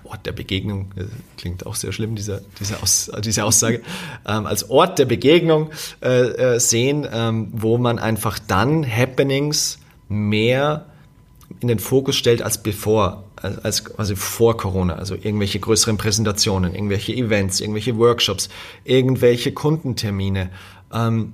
[0.03, 1.05] Ort der Begegnung, äh,
[1.37, 3.81] klingt auch sehr schlimm, diese, diese, Aus, diese Aussage,
[4.27, 5.69] ähm, als Ort der Begegnung
[6.01, 10.85] äh, äh, sehen, ähm, wo man einfach dann Happenings mehr
[11.59, 13.23] in den Fokus stellt als bevor,
[13.63, 14.95] als quasi vor Corona.
[14.95, 18.49] Also irgendwelche größeren Präsentationen, irgendwelche Events, irgendwelche Workshops,
[18.83, 20.51] irgendwelche Kundentermine.
[20.93, 21.33] Ähm,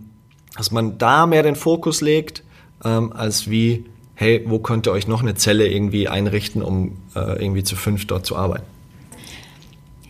[0.56, 2.43] dass man da mehr den Fokus legt,
[2.84, 3.86] ähm, als wie
[4.16, 8.07] hey, wo könnt ihr euch noch eine Zelle irgendwie einrichten, um äh, irgendwie zu fünf
[8.07, 8.63] dort zu arbeiten?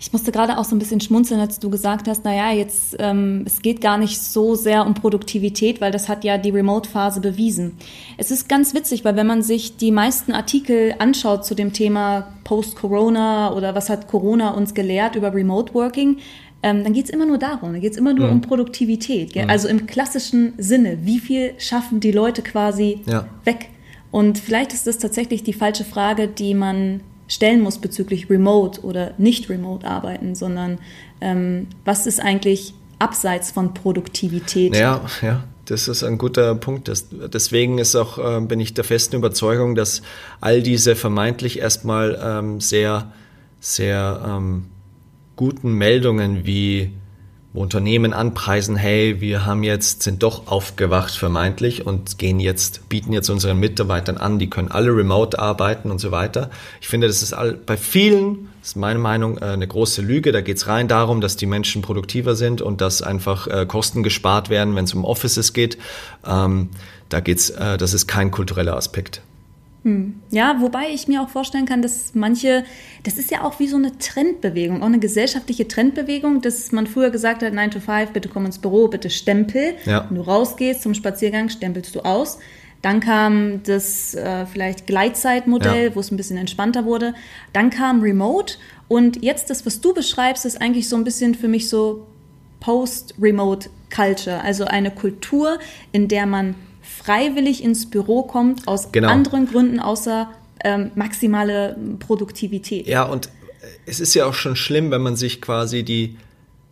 [0.06, 3.42] Ich musste gerade auch so ein bisschen schmunzeln, als du gesagt hast, naja, jetzt, ähm,
[3.48, 7.72] es geht gar nicht so sehr um Produktivität, weil das hat ja die Remote-Phase bewiesen.
[8.18, 12.28] Es ist ganz witzig, weil wenn man sich die meisten Artikel anschaut zu dem Thema
[12.44, 16.18] Post-Corona oder was hat Corona uns gelehrt über Remote Working,
[16.62, 18.34] ähm, dann geht es immer nur darum, dann geht es immer nur mhm.
[18.34, 19.36] um Produktivität.
[19.36, 19.50] Mhm.
[19.50, 23.26] Also im klassischen Sinne, wie viel schaffen die Leute quasi ja.
[23.44, 23.70] weg?
[24.16, 29.14] Und vielleicht ist das tatsächlich die falsche Frage, die man stellen muss bezüglich Remote oder
[29.18, 30.78] nicht Remote arbeiten, sondern
[31.20, 34.74] ähm, was ist eigentlich abseits von Produktivität?
[34.74, 35.44] Ja, ja.
[35.66, 36.88] Das ist ein guter Punkt.
[36.88, 40.02] Das, deswegen ist auch, äh, bin ich der festen Überzeugung, dass
[40.40, 43.12] all diese vermeintlich erstmal ähm, sehr,
[43.60, 44.68] sehr ähm,
[45.36, 46.94] guten Meldungen wie
[47.56, 53.14] wo Unternehmen anpreisen, hey, wir haben jetzt, sind doch aufgewacht vermeintlich und gehen jetzt, bieten
[53.14, 56.50] jetzt unseren Mitarbeitern an, die können alle remote arbeiten und so weiter.
[56.82, 60.34] Ich finde, das ist all, bei vielen, ist meine Meinung, äh, eine große Lüge.
[60.34, 64.04] Da geht es rein darum, dass die Menschen produktiver sind und dass einfach äh, Kosten
[64.04, 65.78] gespart werden, wenn es um Offices geht.
[66.28, 66.70] Ähm,
[67.08, 69.22] da geht's, äh, das ist kein kultureller Aspekt.
[69.86, 70.16] Hm.
[70.32, 72.64] Ja, wobei ich mir auch vorstellen kann, dass manche,
[73.04, 77.12] das ist ja auch wie so eine Trendbewegung, auch eine gesellschaftliche Trendbewegung, dass man früher
[77.12, 79.76] gesagt hat, 9 to 5, bitte komm ins Büro, bitte Stempel.
[79.86, 80.08] Ja.
[80.10, 82.40] Wenn du rausgehst zum Spaziergang, stempelst du aus.
[82.82, 85.96] Dann kam das äh, vielleicht Gleitzeitmodell, ja.
[85.96, 87.14] wo es ein bisschen entspannter wurde.
[87.54, 88.56] Dann kam Remote
[88.88, 92.08] und jetzt das, was du beschreibst, ist eigentlich so ein bisschen für mich so
[92.60, 95.60] Post-Remote Culture, also eine Kultur,
[95.92, 96.56] in der man
[97.06, 99.10] freiwillig ins Büro kommt, aus genau.
[99.10, 100.30] anderen Gründen außer
[100.64, 102.88] ähm, maximale Produktivität.
[102.88, 103.30] Ja, und
[103.86, 106.18] es ist ja auch schon schlimm, wenn man sich quasi die,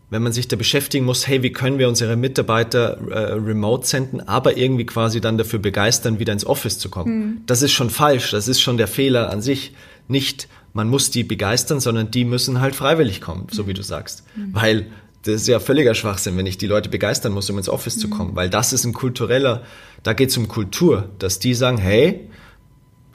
[0.09, 4.21] wenn man sich da beschäftigen muss, hey, wie können wir unsere Mitarbeiter äh, remote senden,
[4.21, 7.07] aber irgendwie quasi dann dafür begeistern, wieder ins Office zu kommen.
[7.07, 7.41] Hm.
[7.45, 9.73] Das ist schon falsch, das ist schon der Fehler an sich.
[10.07, 14.23] Nicht, man muss die begeistern, sondern die müssen halt freiwillig kommen, so wie du sagst.
[14.35, 14.49] Hm.
[14.53, 14.87] Weil
[15.23, 18.01] das ist ja völliger Schwachsinn, wenn ich die Leute begeistern muss, um ins Office mhm.
[18.01, 19.63] zu kommen, weil das ist ein kultureller,
[20.03, 22.29] da geht es um Kultur, dass die sagen, hey,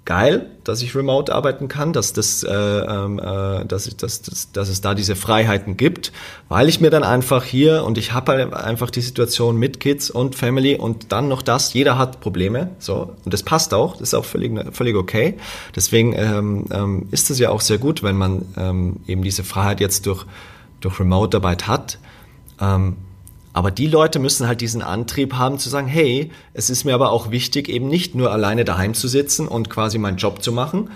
[0.08, 4.70] geil, dass ich remote arbeiten kann, dass, das, äh, ähm, äh, dass, dass, dass, dass
[4.70, 6.12] es da diese Freiheiten gibt,
[6.48, 10.08] weil ich mir dann einfach hier und ich habe halt einfach die Situation mit Kids
[10.08, 14.08] und Family und dann noch das, jeder hat Probleme, so und das passt auch, das
[14.08, 15.34] ist auch völlig, völlig okay.
[15.76, 19.78] Deswegen ähm, ähm, ist es ja auch sehr gut, wenn man ähm, eben diese Freiheit
[19.78, 20.24] jetzt durch
[20.80, 21.98] durch Remote-Arbeit hat.
[22.60, 22.96] Ähm,
[23.52, 27.10] aber die Leute müssen halt diesen Antrieb haben zu sagen, hey, es ist mir aber
[27.10, 30.90] auch wichtig, eben nicht nur alleine daheim zu sitzen und quasi meinen Job zu machen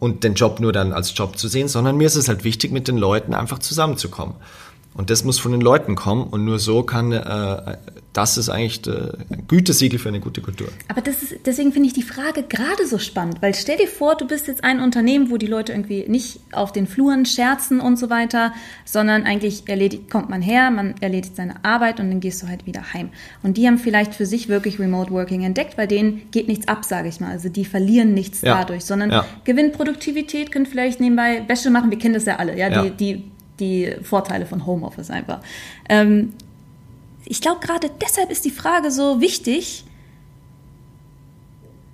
[0.00, 2.72] und den Job nur dann als Job zu sehen, sondern mir ist es halt wichtig,
[2.72, 4.34] mit den Leuten einfach zusammenzukommen.
[4.94, 7.76] Und das muss von den Leuten kommen und nur so kann äh,
[8.14, 10.68] das ist eigentlich ein Gütesiegel für eine gute Kultur.
[10.88, 14.14] Aber das ist, deswegen finde ich die Frage gerade so spannend, weil stell dir vor,
[14.14, 17.98] du bist jetzt ein Unternehmen, wo die Leute irgendwie nicht auf den Fluren scherzen und
[17.98, 22.40] so weiter, sondern eigentlich erledigt, kommt man her, man erledigt seine Arbeit und dann gehst
[22.42, 23.10] du halt wieder heim.
[23.42, 26.84] Und die haben vielleicht für sich wirklich Remote Working entdeckt, weil denen geht nichts ab,
[26.84, 27.32] sage ich mal.
[27.32, 28.54] Also die verlieren nichts ja.
[28.54, 29.26] dadurch, sondern ja.
[29.42, 31.90] gewinnen Produktivität, können vielleicht nebenbei Wäsche machen.
[31.90, 32.82] Wir kennen das ja alle, ja, ja.
[32.82, 33.24] Die, die
[33.60, 35.40] die Vorteile von Homeoffice einfach.
[35.88, 36.32] Ähm,
[37.24, 39.84] ich glaube, gerade deshalb ist die Frage so wichtig,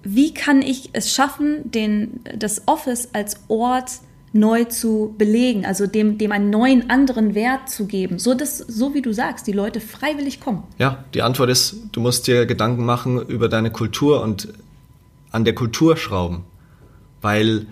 [0.03, 4.01] wie kann ich es schaffen, den, das Office als Ort
[4.33, 8.95] neu zu belegen, also dem, dem einen neuen anderen Wert zu geben, so, dass, so
[8.95, 10.63] wie du sagst, die Leute freiwillig kommen.
[10.79, 14.49] Ja, die Antwort ist, du musst dir Gedanken machen über deine Kultur und
[15.33, 16.45] an der Kultur schrauben,
[17.21, 17.67] weil,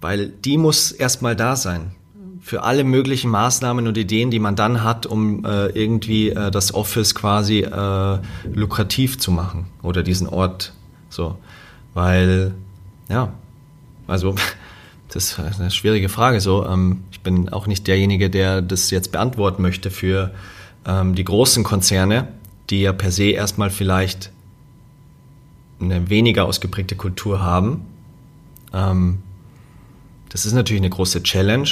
[0.00, 1.95] weil die muss erstmal da sein
[2.46, 6.72] für alle möglichen Maßnahmen und Ideen, die man dann hat, um äh, irgendwie äh, das
[6.72, 8.18] Office quasi äh,
[8.54, 10.72] lukrativ zu machen oder diesen Ort
[11.10, 11.36] so,
[11.92, 12.54] weil
[13.08, 13.32] ja,
[14.06, 14.36] also
[15.08, 16.40] das ist eine schwierige Frage.
[16.40, 20.32] So, ähm, ich bin auch nicht derjenige, der das jetzt beantworten möchte für
[20.86, 22.28] ähm, die großen Konzerne.
[22.70, 24.30] die ja per se erstmal vielleicht
[25.80, 27.86] eine weniger ausgeprägte Kultur haben.
[28.72, 29.18] Ähm,
[30.28, 31.68] das ist natürlich eine große Challenge,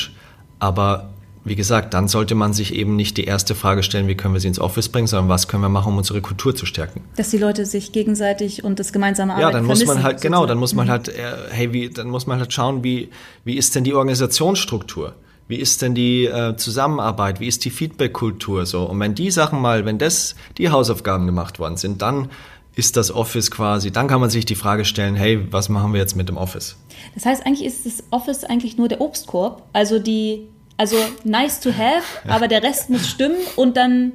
[0.58, 1.10] aber
[1.44, 4.40] wie gesagt, dann sollte man sich eben nicht die erste Frage stellen, wie können wir
[4.40, 7.02] sie ins Office bringen, sondern was können wir machen, um unsere Kultur zu stärken.
[7.16, 10.22] Dass die Leute sich gegenseitig und das gemeinsame Arbeiten Ja, dann muss man halt, sozusagen.
[10.22, 13.10] genau, dann muss man halt, äh, hey, wie, dann muss man halt schauen, wie,
[13.44, 15.14] wie ist denn die Organisationsstruktur?
[15.46, 17.38] Wie ist denn die äh, Zusammenarbeit?
[17.38, 18.84] Wie ist die Feedback-Kultur so?
[18.84, 22.30] Und wenn die Sachen mal, wenn das die Hausaufgaben gemacht worden sind, dann
[22.76, 26.00] ist das Office quasi, dann kann man sich die Frage stellen, hey, was machen wir
[26.00, 26.76] jetzt mit dem Office?
[27.14, 31.70] Das heißt, eigentlich ist das Office eigentlich nur der Obstkorb, also die also nice to
[31.70, 34.12] have, aber der Rest muss stimmen und dann,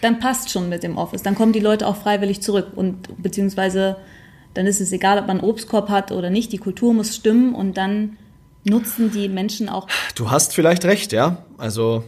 [0.00, 1.22] dann passt schon mit dem Office.
[1.22, 3.96] Dann kommen die Leute auch freiwillig zurück und beziehungsweise
[4.54, 6.52] dann ist es egal, ob man einen Obstkorb hat oder nicht.
[6.52, 8.16] Die Kultur muss stimmen und dann
[8.64, 9.86] nutzen die Menschen auch.
[10.14, 11.44] Du hast vielleicht recht, ja.
[11.56, 12.04] Also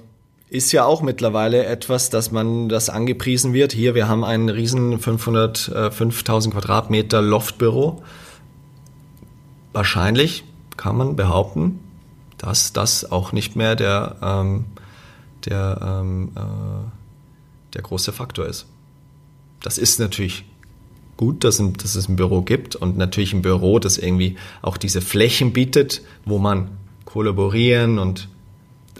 [0.53, 3.72] ist ja auch mittlerweile etwas, dass man das angepriesen wird.
[3.72, 8.03] Hier, wir haben ein riesen 500, äh, 5000 Quadratmeter Loftbüro.
[9.72, 10.44] Wahrscheinlich
[10.76, 11.80] kann man behaupten,
[12.36, 14.66] dass das auch nicht mehr der, ähm,
[15.46, 18.66] der, ähm, äh, der große Faktor ist.
[19.62, 20.44] Das ist natürlich
[21.16, 25.00] gut, dass, dass, es ein Büro gibt und natürlich ein Büro, das irgendwie auch diese
[25.00, 26.72] Flächen bietet, wo man
[27.07, 28.28] kollaborieren und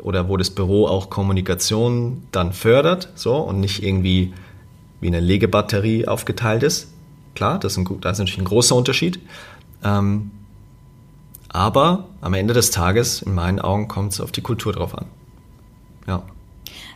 [0.03, 4.33] oder wo das Büro auch Kommunikation dann fördert, so und nicht irgendwie
[5.01, 6.93] wie eine Legebatterie aufgeteilt ist.
[7.35, 9.21] Klar, das ist, ein, das ist natürlich ein großer Unterschied.
[9.83, 10.31] Ähm,
[11.49, 15.07] aber am Ende des Tages, in meinen Augen, kommt es auf die Kultur drauf an.
[16.07, 16.23] Ja.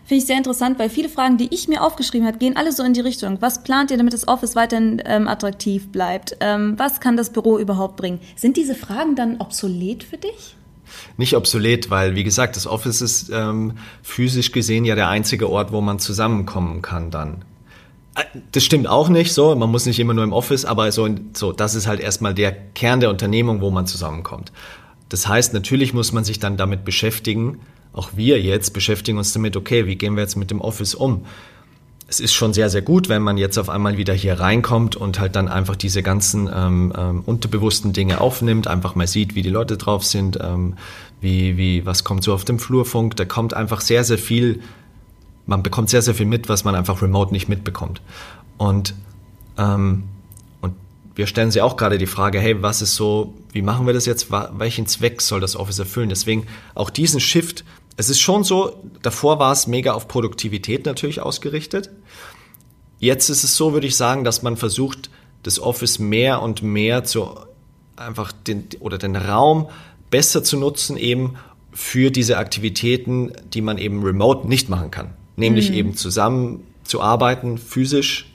[0.05, 2.83] Finde ich sehr interessant, weil viele Fragen, die ich mir aufgeschrieben habe, gehen alle so
[2.83, 3.39] in die Richtung.
[3.41, 6.37] Was plant ihr, damit das Office weiterhin ähm, attraktiv bleibt?
[6.41, 8.21] Ähm, was kann das Büro überhaupt bringen?
[8.37, 10.56] Sind diese Fragen dann obsolet für dich?
[11.17, 15.73] Nicht obsolet, weil, wie gesagt, das Office ist ähm, physisch gesehen ja der einzige Ort,
[15.73, 17.45] wo man zusammenkommen kann dann.
[18.15, 21.09] Äh, das stimmt auch nicht so, man muss nicht immer nur im Office, aber so,
[21.35, 24.53] so, das ist halt erstmal der Kern der Unternehmung, wo man zusammenkommt.
[25.09, 27.61] Das heißt, natürlich muss man sich dann damit beschäftigen,
[27.93, 31.25] auch wir jetzt beschäftigen uns damit, okay, wie gehen wir jetzt mit dem Office um?
[32.09, 35.19] Es ist schon sehr, sehr gut, wenn man jetzt auf einmal wieder hier reinkommt und
[35.19, 39.51] halt dann einfach diese ganzen ähm, ähm, unterbewussten Dinge aufnimmt, einfach mal sieht, wie die
[39.51, 40.77] Leute drauf sind, ähm,
[41.21, 43.17] wie, wie, was kommt so auf dem Flurfunk.
[43.17, 44.61] Da kommt einfach sehr, sehr viel
[45.47, 48.03] man bekommt sehr, sehr viel mit, was man einfach remote nicht mitbekommt.
[48.59, 48.95] Und,
[49.57, 50.05] ähm,
[50.61, 50.75] und
[51.15, 54.07] wir stellen sie auch gerade die Frage, hey, was ist so, wie machen wir das
[54.07, 56.09] jetzt, welchen Zweck soll das Office erfüllen?
[56.09, 57.65] Deswegen auch diesen Shift,
[57.97, 61.91] es ist schon so, davor war es mega auf Produktivität natürlich ausgerichtet.
[62.99, 65.11] Jetzt ist es so, würde ich sagen, dass man versucht,
[65.43, 67.29] das Office mehr und mehr zu
[67.97, 69.69] einfach den oder den Raum
[70.11, 71.37] besser zu nutzen, eben
[71.73, 75.77] für diese Aktivitäten, die man eben remote nicht machen kann nämlich mhm.
[75.77, 78.33] eben zusammen zu arbeiten, physisch.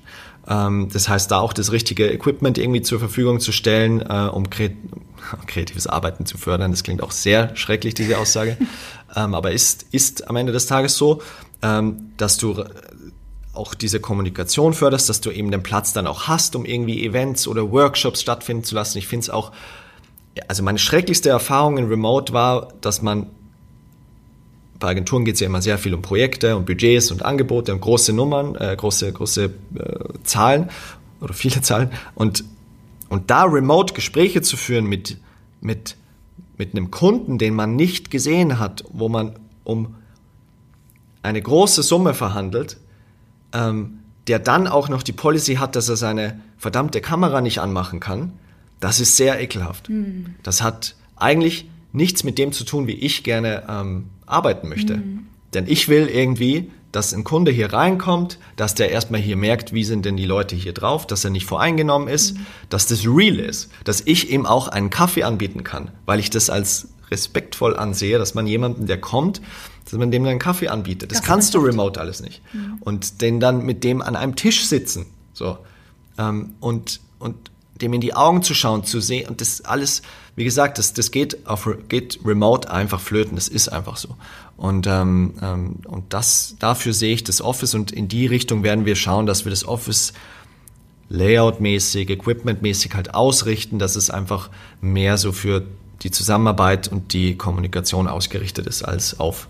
[0.48, 4.50] Ähm, das heißt, da auch das richtige Equipment irgendwie zur Verfügung zu stellen, äh, um
[5.48, 6.72] kreatives Arbeiten zu fördern.
[6.72, 8.58] Das klingt auch sehr schrecklich, diese Aussage.
[9.16, 11.22] ähm, aber ist, ist am Ende des Tages so,
[11.62, 12.64] ähm, dass du
[13.54, 17.48] auch diese Kommunikation förderst, dass du eben den Platz dann auch hast, um irgendwie Events
[17.48, 18.98] oder Workshops stattfinden zu lassen.
[18.98, 19.52] Ich finde es auch,
[20.48, 23.28] also meine schrecklichste Erfahrung in Remote war, dass man
[24.82, 27.80] bei Agenturen geht es ja immer sehr viel um Projekte und Budgets und Angebote und
[27.80, 29.50] große Nummern, äh, große, große äh,
[30.24, 30.70] Zahlen
[31.22, 31.92] oder viele Zahlen.
[32.16, 32.44] Und,
[33.08, 35.18] und da remote Gespräche zu führen mit,
[35.62, 35.96] mit,
[36.58, 39.96] mit einem Kunden, den man nicht gesehen hat, wo man um
[41.22, 42.78] eine große Summe verhandelt,
[43.54, 48.00] ähm, der dann auch noch die Policy hat, dass er seine verdammte Kamera nicht anmachen
[48.00, 48.34] kann,
[48.80, 49.90] das ist sehr ekelhaft.
[49.90, 50.36] Mhm.
[50.44, 54.98] Das hat eigentlich nichts mit dem zu tun, wie ich gerne ähm, arbeiten möchte.
[54.98, 55.28] Mhm.
[55.54, 59.84] Denn ich will irgendwie, dass ein Kunde hier reinkommt, dass der erstmal hier merkt, wie
[59.84, 62.46] sind denn die Leute hier drauf, dass er nicht voreingenommen ist, mhm.
[62.70, 66.50] dass das real ist, dass ich ihm auch einen Kaffee anbieten kann, weil ich das
[66.50, 69.42] als respektvoll ansehe, dass man jemanden, der kommt,
[69.86, 71.12] dass man dem dann einen Kaffee anbietet.
[71.12, 72.42] Das, das kannst du remote alles nicht.
[72.54, 72.78] Mhm.
[72.80, 75.58] Und den dann mit dem an einem Tisch sitzen, so
[76.18, 77.52] ähm, und und
[77.82, 80.02] dem in die Augen zu schauen, zu sehen und das alles
[80.36, 84.16] wie gesagt, das, das geht, auf, geht remote einfach flöten, das ist einfach so.
[84.58, 88.86] Und, ähm, ähm, und das, dafür sehe ich das Office und in die Richtung werden
[88.86, 90.14] wir schauen, dass wir das Office
[91.10, 94.50] layoutmäßig, equipmentmäßig halt ausrichten, dass es einfach
[94.80, 95.66] mehr so für
[96.02, 99.48] die Zusammenarbeit und die Kommunikation ausgerichtet ist als auf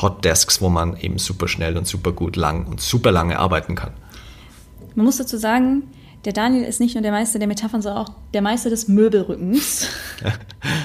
[0.00, 3.92] Hotdesks, wo man eben super schnell und super gut lang und super lange arbeiten kann.
[4.94, 5.84] Man muss dazu sagen,
[6.24, 9.88] der Daniel ist nicht nur der Meister der Metaphern, sondern auch der Meister des Möbelrückens.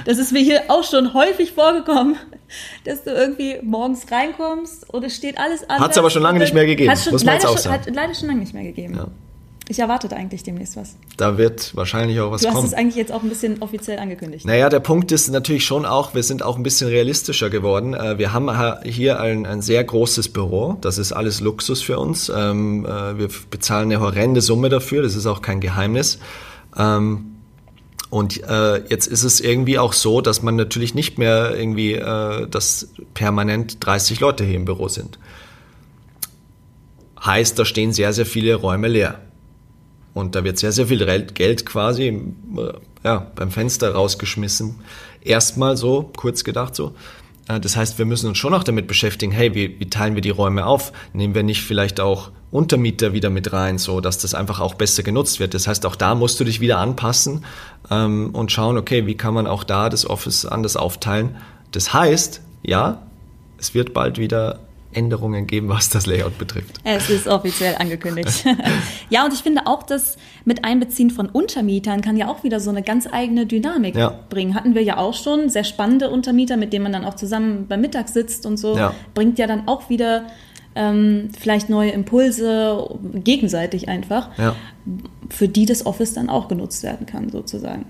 [0.06, 2.16] Das ist mir hier auch schon häufig vorgekommen,
[2.84, 5.80] dass du irgendwie morgens reinkommst und es steht alles anders.
[5.80, 6.92] Hat es aber schon lange nicht mehr gegeben.
[6.92, 7.84] Hat schon, muss man leider, jetzt auch sagen.
[7.84, 8.96] Schon, hat leider schon lange nicht mehr gegeben.
[8.96, 9.08] Ja.
[9.70, 10.96] Ich erwarte eigentlich demnächst was.
[11.16, 12.42] Da wird wahrscheinlich auch was kommen.
[12.42, 12.68] Du hast kommen.
[12.70, 14.44] es eigentlich jetzt auch ein bisschen offiziell angekündigt.
[14.44, 17.94] Naja, der Punkt ist natürlich schon auch, wir sind auch ein bisschen realistischer geworden.
[17.94, 18.50] Äh, wir haben
[18.84, 20.78] hier ein, ein sehr großes Büro.
[20.82, 22.30] Das ist alles Luxus für uns.
[22.36, 25.04] Ähm, äh, wir bezahlen eine horrende Summe dafür.
[25.04, 26.18] Das ist auch kein Geheimnis.
[26.76, 27.36] Ähm,
[28.10, 32.48] und äh, jetzt ist es irgendwie auch so, dass man natürlich nicht mehr irgendwie, äh,
[32.48, 35.20] dass permanent 30 Leute hier im Büro sind.
[37.24, 39.20] Heißt, da stehen sehr, sehr viele Räume leer.
[40.14, 44.76] Und da wird sehr, sehr viel Geld quasi äh, ja, beim Fenster rausgeschmissen.
[45.22, 46.94] Erstmal so, kurz gedacht so.
[47.48, 50.22] Äh, das heißt, wir müssen uns schon auch damit beschäftigen, hey, wie, wie teilen wir
[50.22, 50.92] die Räume auf?
[51.14, 55.04] Nehmen wir nicht vielleicht auch Untermieter wieder mit rein, so dass das einfach auch besser
[55.04, 55.54] genutzt wird.
[55.54, 57.46] Das heißt, auch da musst du dich wieder anpassen
[57.92, 61.36] ähm, und schauen, okay, wie kann man auch da das Office anders aufteilen.
[61.72, 63.04] Das heißt, ja,
[63.60, 64.60] es wird bald wieder
[65.00, 66.80] Änderungen geben, was das Layout betrifft.
[66.84, 68.46] Es ist offiziell angekündigt.
[69.10, 72.70] ja, und ich finde auch, das mit Einbeziehen von Untermietern kann ja auch wieder so
[72.70, 74.20] eine ganz eigene Dynamik ja.
[74.30, 74.56] bringen.
[74.56, 77.80] Hatten wir ja auch schon sehr spannende Untermieter, mit denen man dann auch zusammen beim
[77.80, 78.76] Mittag sitzt und so.
[78.76, 78.94] Ja.
[79.14, 80.26] Bringt ja dann auch wieder
[80.76, 84.56] ähm, vielleicht neue Impulse, gegenseitig einfach, ja.
[85.30, 87.86] für die das Office dann auch genutzt werden kann, sozusagen.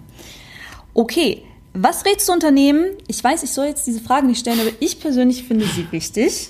[0.94, 1.44] Okay,
[1.74, 2.86] was rätst du Unternehmen?
[3.08, 6.50] Ich weiß, ich soll jetzt diese Frage nicht stellen, aber ich persönlich finde sie wichtig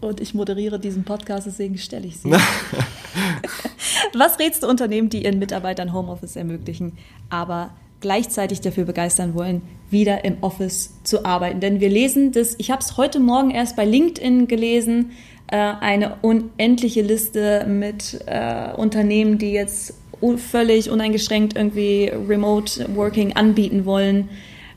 [0.00, 2.30] und ich moderiere diesen Podcast, deswegen stelle ich sie.
[4.14, 6.92] Was rätst du Unternehmen, die ihren Mitarbeitern Homeoffice ermöglichen,
[7.30, 7.70] aber
[8.00, 11.60] gleichzeitig dafür begeistern wollen, wieder im Office zu arbeiten?
[11.60, 15.12] Denn wir lesen das, ich habe es heute Morgen erst bei LinkedIn gelesen,
[15.48, 19.94] äh, eine unendliche Liste mit äh, Unternehmen, die jetzt
[20.36, 24.28] völlig uneingeschränkt irgendwie Remote Working anbieten wollen.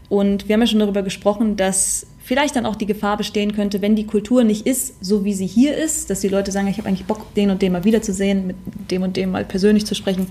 [0.07, 3.81] Und wir haben ja schon darüber gesprochen, dass vielleicht dann auch die Gefahr bestehen könnte,
[3.81, 6.77] wenn die Kultur nicht ist, so wie sie hier ist, dass die Leute sagen, ich
[6.77, 8.55] habe eigentlich Bock, den und den mal wiederzusehen, mit
[8.89, 10.27] dem und dem mal persönlich zu sprechen.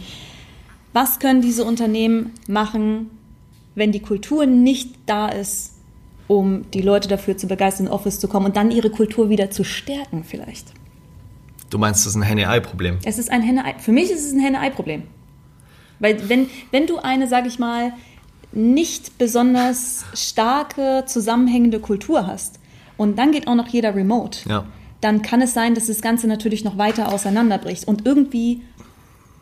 [0.95, 3.11] Was können diese Unternehmen machen,
[3.75, 5.75] wenn die Kultur nicht da ist,
[6.27, 9.51] um die Leute dafür zu begeistern, ins Office zu kommen und dann ihre Kultur wieder
[9.51, 10.73] zu stärken vielleicht?
[11.69, 12.97] Du meinst, das ist ein Henne-Ei-Problem?
[13.05, 13.75] Es ist ein Henne-Ei.
[13.79, 15.03] Für mich ist es ein Henne-Ei-Problem.
[15.99, 17.93] Weil wenn, wenn du eine, sage ich mal,
[18.53, 22.61] nicht besonders starke, zusammenhängende Kultur hast
[23.01, 24.67] und dann geht auch noch jeder remote, ja.
[25.01, 27.89] dann kann es sein, dass das Ganze natürlich noch weiter auseinanderbricht.
[27.89, 28.61] Und irgendwie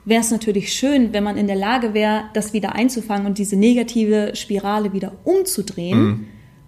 [0.05, 3.57] wäre es natürlich schön, wenn man in der Lage wäre, das wieder einzufangen und diese
[3.57, 6.27] negative Spirale wieder umzudrehen, mhm.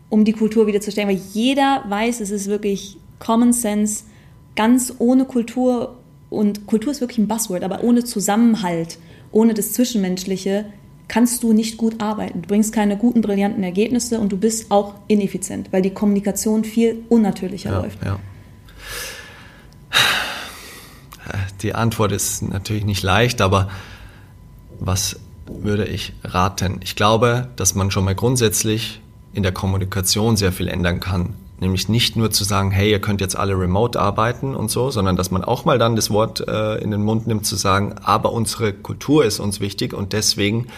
[0.08, 1.06] um die Kultur wieder zu stellen.
[1.06, 4.02] Weil jeder weiß, es ist wirklich Common Sense,
[4.56, 5.96] ganz ohne Kultur
[6.28, 8.98] und Kultur ist wirklich ein Buzzword, aber ohne Zusammenhalt,
[9.30, 10.66] ohne das Zwischenmenschliche
[11.10, 12.42] kannst du nicht gut arbeiten.
[12.42, 17.02] Du bringst keine guten, brillanten Ergebnisse und du bist auch ineffizient, weil die Kommunikation viel
[17.08, 17.98] unnatürlicher ja, läuft.
[18.04, 18.20] Ja.
[21.62, 23.70] Die Antwort ist natürlich nicht leicht, aber
[24.78, 26.78] was würde ich raten?
[26.82, 29.00] Ich glaube, dass man schon mal grundsätzlich
[29.32, 31.34] in der Kommunikation sehr viel ändern kann.
[31.58, 35.16] Nämlich nicht nur zu sagen, hey, ihr könnt jetzt alle remote arbeiten und so, sondern
[35.16, 38.32] dass man auch mal dann das Wort äh, in den Mund nimmt zu sagen, aber
[38.32, 40.68] unsere Kultur ist uns wichtig und deswegen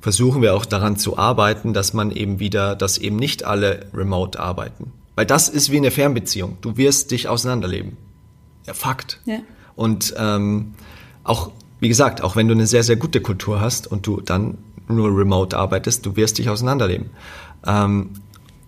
[0.00, 4.38] versuchen wir auch daran zu arbeiten, dass man eben wieder, dass eben nicht alle remote
[4.38, 4.92] arbeiten.
[5.14, 6.56] Weil das ist wie eine Fernbeziehung.
[6.62, 7.96] Du wirst dich auseinanderleben.
[8.66, 9.20] Ja, Fakt.
[9.26, 9.38] Ja.
[9.76, 10.74] Und ähm,
[11.24, 14.58] auch, wie gesagt, auch wenn du eine sehr, sehr gute Kultur hast und du dann
[14.88, 17.10] nur remote arbeitest, du wirst dich auseinanderleben.
[17.66, 18.10] Ähm,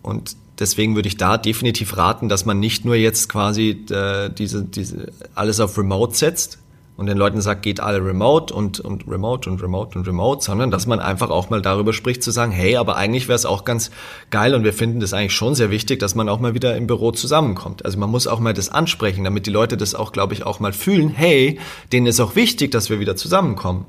[0.03, 4.65] und deswegen würde ich da definitiv raten, dass man nicht nur jetzt quasi äh, diese,
[4.65, 6.59] diese alles auf Remote setzt,
[6.97, 10.71] und den Leuten sagt, geht alle remote und, und remote und remote und remote, sondern
[10.71, 13.65] dass man einfach auch mal darüber spricht, zu sagen, hey, aber eigentlich wäre es auch
[13.65, 13.91] ganz
[14.31, 16.87] geil und wir finden das eigentlich schon sehr wichtig, dass man auch mal wieder im
[16.87, 17.85] Büro zusammenkommt.
[17.85, 20.61] Also man muss auch mal das ansprechen, damit die Leute das auch, glaube ich, auch
[20.61, 21.59] mal fühlen, hey,
[21.93, 23.87] denen ist auch wichtig, dass wir wieder zusammenkommen.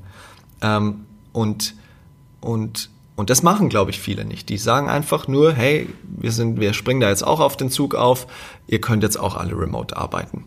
[0.62, 1.74] Ähm, und,
[2.40, 4.48] und, und das machen, glaube ich, viele nicht.
[4.48, 7.94] Die sagen einfach nur, hey, wir sind, wir springen da jetzt auch auf den Zug
[7.94, 8.26] auf,
[8.66, 10.44] ihr könnt jetzt auch alle remote arbeiten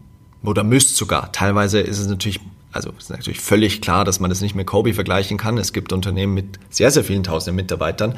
[0.47, 1.31] oder müsst sogar.
[1.33, 2.39] Teilweise ist es natürlich,
[2.71, 5.57] also ist natürlich völlig klar, dass man das nicht mit Kobe vergleichen kann.
[5.57, 8.17] Es gibt Unternehmen mit sehr, sehr vielen tausenden Mitarbeitern.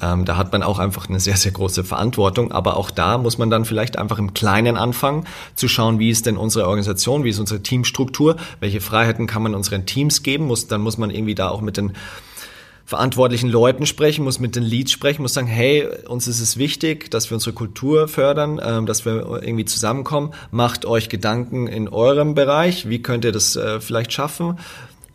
[0.00, 2.50] Ähm, da hat man auch einfach eine sehr, sehr große Verantwortung.
[2.50, 6.24] Aber auch da muss man dann vielleicht einfach im Kleinen anfangen, zu schauen, wie ist
[6.24, 10.46] denn unsere Organisation, wie ist unsere Teamstruktur, welche Freiheiten kann man unseren Teams geben.
[10.46, 11.92] Muss, dann muss man irgendwie da auch mit den
[12.86, 17.10] verantwortlichen Leuten sprechen, muss mit den Leads sprechen, muss sagen, hey, uns ist es wichtig,
[17.10, 20.32] dass wir unsere Kultur fördern, ähm, dass wir irgendwie zusammenkommen.
[20.52, 24.58] Macht euch Gedanken in eurem Bereich, wie könnt ihr das äh, vielleicht schaffen?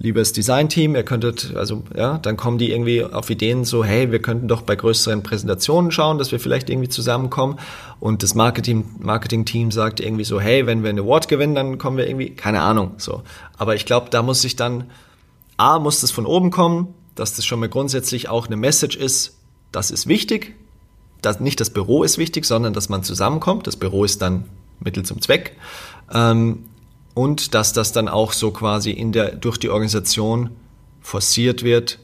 [0.02, 4.20] liebes Design-Team, ihr könntet, also ja, dann kommen die irgendwie auf Ideen so, hey, wir
[4.20, 7.60] könnten doch bei größeren Präsentationen schauen, dass wir vielleicht irgendwie zusammenkommen.
[8.00, 11.98] Und das Marketing, Marketing-Team sagt irgendwie so, hey, wenn wir einen Award gewinnen, dann kommen
[11.98, 13.22] wir irgendwie, keine Ahnung, so.
[13.60, 14.86] Aber ich glaube, da muss ich dann,
[15.58, 19.38] A, muss das von oben kommen, dass das schon mal grundsätzlich auch eine Message ist,
[19.72, 20.56] das ist wichtig.
[21.22, 23.68] Das, nicht das Büro ist wichtig, sondern dass man zusammenkommt.
[23.68, 24.46] Das Büro ist dann
[24.80, 25.56] Mittel zum Zweck.
[26.12, 26.66] Ähm,
[27.14, 30.50] und dass das dann auch so quasi in der, durch die Organisation
[31.02, 32.00] forciert wird,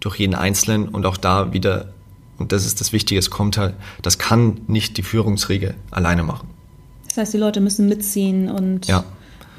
[0.00, 1.92] durch jeden Einzelnen und auch da wieder,
[2.38, 6.48] und das ist das Wichtige, es kommt halt, das kann nicht die Führungsriege alleine machen.
[7.06, 9.04] Das heißt, die Leute müssen mitziehen und, ja.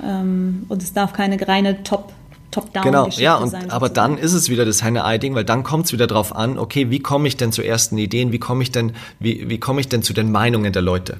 [0.03, 2.13] ähm, und es darf keine reine Top-
[2.51, 3.71] Top-down genau, ja, und, sein.
[3.71, 6.89] Aber dann ist es wieder das Henne-Ei-Ding, weil dann kommt es wieder drauf an, okay,
[6.89, 9.87] wie komme ich denn zu ersten Ideen, wie komme ich denn, wie, wie komme ich
[9.87, 11.17] denn zu den Meinungen der Leute?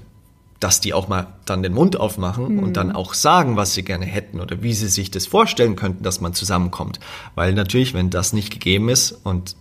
[0.62, 2.60] dass die auch mal dann den Mund aufmachen mhm.
[2.60, 6.04] und dann auch sagen, was sie gerne hätten oder wie sie sich das vorstellen könnten,
[6.04, 7.00] dass man zusammenkommt.
[7.34, 9.56] Weil natürlich, wenn das nicht gegeben ist und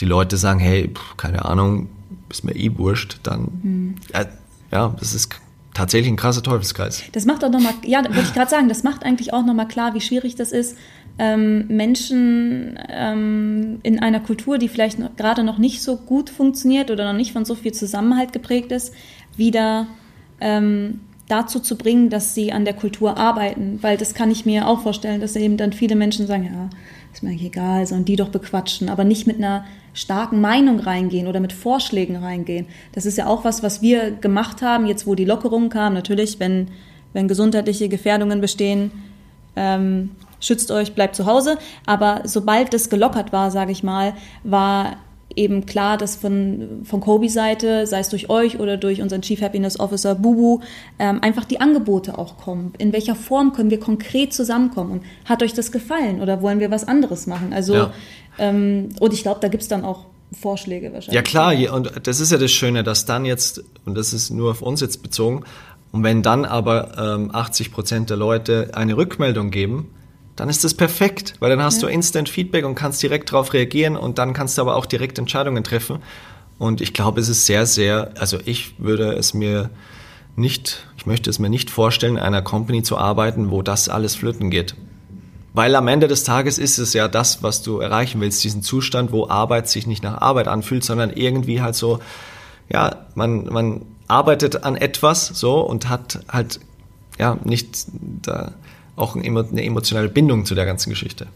[0.00, 1.88] die Leute sagen, hey, pff, keine Ahnung,
[2.28, 3.94] ist mir eh wurscht, dann mhm.
[4.12, 4.26] äh,
[4.70, 5.30] ja, das ist
[5.74, 7.02] tatsächlich ein krasser Teufelskreis.
[7.12, 9.94] Das macht auch nochmal, ja, wollte ich gerade sagen, das macht eigentlich auch nochmal klar,
[9.94, 10.76] wie schwierig das ist,
[11.18, 17.04] ähm, Menschen ähm, in einer Kultur, die vielleicht gerade noch nicht so gut funktioniert oder
[17.04, 18.92] noch nicht von so viel Zusammenhalt geprägt ist,
[19.36, 19.86] wieder
[20.40, 23.78] ähm, dazu zu bringen, dass sie an der Kultur arbeiten.
[23.80, 26.70] Weil das kann ich mir auch vorstellen, dass eben dann viele Menschen sagen, ja,
[27.14, 31.26] ist mir eigentlich egal, sollen die doch bequatschen, aber nicht mit einer starken Meinung reingehen
[31.28, 32.66] oder mit Vorschlägen reingehen.
[32.92, 35.94] Das ist ja auch was, was wir gemacht haben, jetzt wo die Lockerungen kamen.
[35.94, 36.68] Natürlich, wenn,
[37.12, 38.90] wenn gesundheitliche Gefährdungen bestehen,
[39.54, 40.10] ähm,
[40.40, 41.56] schützt euch, bleibt zu Hause.
[41.86, 44.96] Aber sobald das gelockert war, sage ich mal, war
[45.36, 49.78] eben klar, dass von, von Kobe-Seite, sei es durch euch oder durch unseren Chief Happiness
[49.78, 50.60] Officer Bubu,
[50.98, 52.72] ähm, einfach die Angebote auch kommen.
[52.78, 54.92] In welcher Form können wir konkret zusammenkommen?
[54.92, 57.52] Und hat euch das gefallen oder wollen wir was anderes machen?
[57.52, 57.92] Also, ja.
[58.38, 61.14] ähm, und ich glaube, da gibt es dann auch Vorschläge wahrscheinlich.
[61.14, 64.50] Ja klar, und das ist ja das Schöne, dass dann jetzt, und das ist nur
[64.50, 65.44] auf uns jetzt bezogen,
[65.92, 69.93] und wenn dann aber ähm, 80 Prozent der Leute eine Rückmeldung geben,
[70.36, 71.88] dann ist das perfekt, weil dann hast ja.
[71.88, 75.18] du Instant Feedback und kannst direkt darauf reagieren und dann kannst du aber auch direkt
[75.18, 75.98] Entscheidungen treffen.
[76.58, 79.70] Und ich glaube, es ist sehr, sehr, also ich würde es mir
[80.36, 84.16] nicht, ich möchte es mir nicht vorstellen, in einer Company zu arbeiten, wo das alles
[84.16, 84.74] flöten geht.
[85.52, 89.12] Weil am Ende des Tages ist es ja das, was du erreichen willst, diesen Zustand,
[89.12, 92.00] wo Arbeit sich nicht nach Arbeit anfühlt, sondern irgendwie halt so,
[92.68, 96.58] ja, man, man arbeitet an etwas so und hat halt,
[97.20, 97.86] ja, nicht
[98.22, 98.52] da,
[98.96, 101.26] auch eine emotionale Bindung zu der ganzen Geschichte.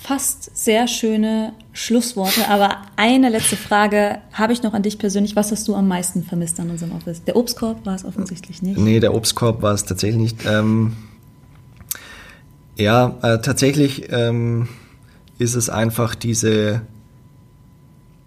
[0.00, 5.36] Fast sehr schöne Schlussworte, aber eine letzte Frage habe ich noch an dich persönlich.
[5.36, 7.22] Was hast du am meisten vermisst an unserem Office?
[7.24, 8.78] Der Obstkorb war es offensichtlich nicht.
[8.78, 10.46] Nee, der Obstkorb war es tatsächlich nicht.
[10.46, 10.96] Ähm,
[12.76, 14.68] ja, äh, tatsächlich ähm,
[15.38, 16.82] ist es einfach diese,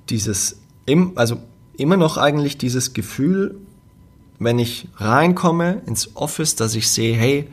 [0.10, 1.38] dieses, im, also
[1.78, 3.56] immer noch eigentlich dieses Gefühl,
[4.42, 7.48] wenn ich reinkomme ins Office, dass ich sehe, hey,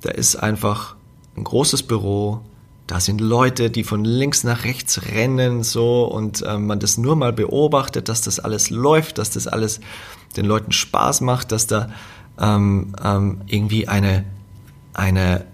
[0.00, 0.96] da ist einfach
[1.36, 2.40] ein großes Büro,
[2.88, 7.14] da sind Leute, die von links nach rechts rennen, so, und äh, man das nur
[7.14, 9.78] mal beobachtet, dass das alles läuft, dass das alles
[10.36, 11.88] den Leuten Spaß macht, dass da
[12.40, 14.24] ähm, ähm, irgendwie eine,
[14.92, 15.46] eine,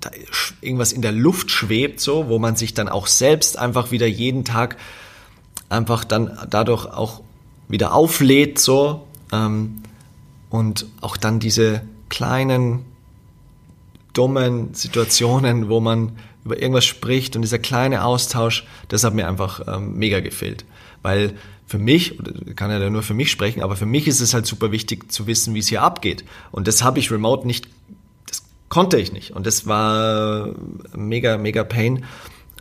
[0.00, 0.10] da
[0.60, 4.44] irgendwas in der Luft schwebt, so, wo man sich dann auch selbst einfach wieder jeden
[4.44, 4.78] Tag
[5.68, 7.22] einfach dann dadurch auch
[7.70, 9.82] wieder auflädt so ähm,
[10.50, 12.84] und auch dann diese kleinen
[14.12, 16.12] dummen Situationen, wo man
[16.44, 20.64] über irgendwas spricht und dieser kleine Austausch, das hat mir einfach ähm, mega gefehlt,
[21.02, 21.34] weil
[21.66, 22.18] für mich,
[22.56, 25.28] kann ja nur für mich sprechen, aber für mich ist es halt super wichtig zu
[25.28, 26.24] wissen, wie es hier abgeht.
[26.50, 27.68] Und das habe ich remote nicht,
[28.26, 29.30] das konnte ich nicht.
[29.30, 30.48] Und das war
[30.96, 32.04] mega mega Pain.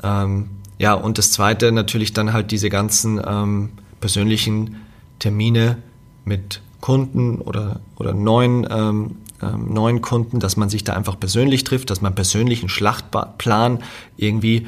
[0.04, 4.76] Ähm, ja und das zweite natürlich dann halt diese ganzen ähm, persönlichen
[5.20, 5.78] Termine
[6.26, 11.64] mit Kunden oder, oder neuen, ähm, ähm, neuen Kunden, dass man sich da einfach persönlich
[11.64, 13.84] trifft, dass man persönlich einen Schlachtplan
[14.18, 14.68] irgendwie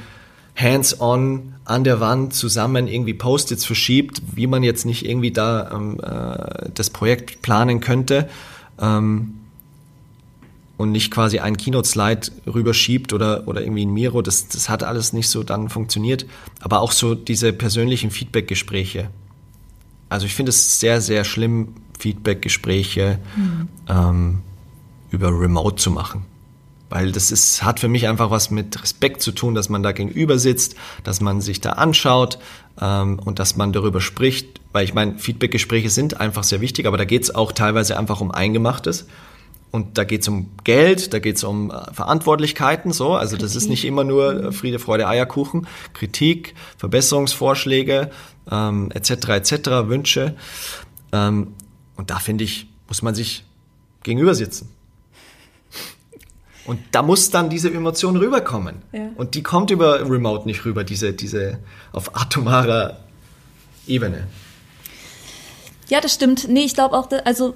[0.56, 5.99] hands-on an der Wand zusammen irgendwie Post-its verschiebt, wie man jetzt nicht irgendwie da ähm,
[6.02, 8.30] äh, das Projekt planen könnte
[8.80, 9.36] ähm,
[10.78, 15.14] und nicht quasi einen Keynote-Slide rüberschiebt oder, oder irgendwie ein Miro, das, das hat alles
[15.14, 16.26] nicht so dann funktioniert.
[16.60, 19.10] Aber auch so diese persönlichen Feedback-Gespräche,
[20.12, 23.70] also ich finde es sehr, sehr schlimm, Feedback-Gespräche mhm.
[23.88, 24.41] ähm,
[25.09, 26.26] über Remote zu machen.
[26.89, 29.93] Weil das ist, hat für mich einfach was mit Respekt zu tun, dass man da
[29.93, 32.39] gegenüber sitzt, dass man sich da anschaut
[32.82, 34.59] ähm, und dass man darüber spricht.
[34.74, 38.20] Weil ich meine, Feedback-Gespräche sind einfach sehr wichtig, aber da geht es auch teilweise einfach
[38.20, 39.07] um Eingemachtes.
[39.72, 43.13] Und da geht es um Geld, da geht es um äh, Verantwortlichkeiten, so.
[43.13, 45.65] Also das ist nicht immer nur äh, Friede, Freude, Eierkuchen.
[45.93, 48.11] Kritik, Verbesserungsvorschläge,
[48.51, 49.11] ähm, etc.
[49.30, 49.53] etc.
[49.88, 50.36] Wünsche.
[51.13, 51.53] Ähm,
[51.95, 53.45] und da finde ich, muss man sich
[54.03, 54.69] gegenüber sitzen.
[56.65, 58.82] Und da muss dann diese Emotion rüberkommen.
[58.91, 59.09] Ja.
[59.15, 61.59] Und die kommt über Remote nicht rüber, diese, diese
[61.91, 62.99] auf atomarer
[63.88, 64.28] Ebene.
[65.88, 66.47] Ja, das stimmt.
[66.49, 67.55] Nee, ich glaube auch, also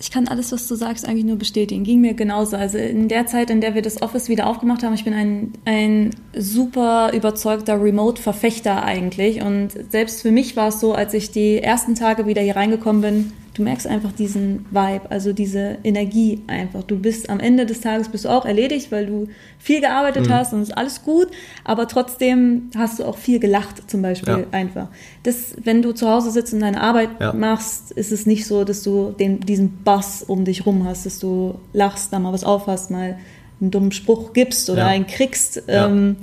[0.00, 1.84] ich kann alles, was du sagst, eigentlich nur bestätigen.
[1.84, 2.56] Ging mir genauso.
[2.56, 5.52] Also in der Zeit, in der wir das Office wieder aufgemacht haben, ich bin ein,
[5.66, 9.42] ein super überzeugter Remote-Verfechter eigentlich.
[9.42, 13.02] Und selbst für mich war es so, als ich die ersten Tage wieder hier reingekommen
[13.02, 16.82] bin, du merkst einfach diesen Vibe, also diese Energie einfach.
[16.84, 19.28] Du bist am Ende des Tages bist du auch erledigt, weil du
[19.58, 20.32] viel gearbeitet mhm.
[20.32, 21.28] hast und ist alles gut,
[21.64, 24.46] aber trotzdem hast du auch viel gelacht zum Beispiel ja.
[24.52, 24.88] einfach.
[25.22, 27.32] Das, wenn du zu Hause sitzt und deine Arbeit ja.
[27.32, 31.18] machst, ist es nicht so, dass du den, diesen Bass um dich rum hast, dass
[31.18, 33.18] du lachst, da mal was aufhast, mal
[33.60, 34.86] einen dummen Spruch gibst oder ja.
[34.86, 35.62] einen kriegst.
[35.68, 36.16] Ähm,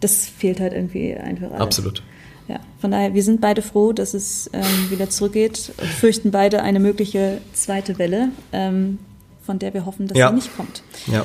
[0.00, 1.60] das fehlt halt irgendwie einfach alles.
[1.60, 2.02] Absolut.
[2.48, 6.62] Ja, von daher, wir sind beide froh, dass es ähm, wieder zurückgeht und fürchten beide
[6.62, 8.98] eine mögliche zweite Welle, ähm,
[9.42, 10.28] von der wir hoffen, dass ja.
[10.28, 10.82] sie nicht kommt.
[11.06, 11.24] Ja.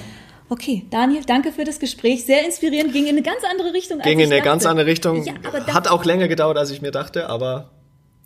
[0.50, 2.26] Okay, Daniel, danke für das Gespräch.
[2.26, 4.00] Sehr inspirierend, ging in eine ganz andere Richtung.
[4.00, 4.44] Ging in eine dachte.
[4.44, 5.24] ganz andere Richtung.
[5.26, 5.34] Ja,
[5.74, 7.72] Hat auch länger gedauert, als ich mir dachte, aber.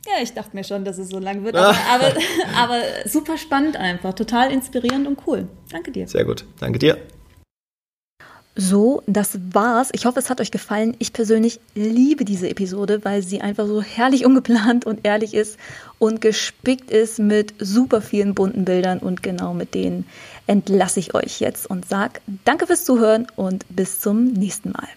[0.06, 2.14] Ja, ich dachte mir schon, dass es so lang wird, aber, aber,
[2.58, 5.48] aber super spannend einfach, total inspirierend und cool.
[5.72, 6.08] Danke dir.
[6.08, 6.98] Sehr gut, danke dir.
[8.56, 9.90] So, das war's.
[9.94, 10.96] Ich hoffe, es hat euch gefallen.
[11.00, 15.58] Ich persönlich liebe diese Episode, weil sie einfach so herrlich ungeplant und ehrlich ist
[16.00, 20.06] und gespickt ist mit super vielen bunten Bildern und genau mit denen
[20.48, 24.88] entlasse ich euch jetzt und sag danke fürs Zuhören und bis zum nächsten Mal.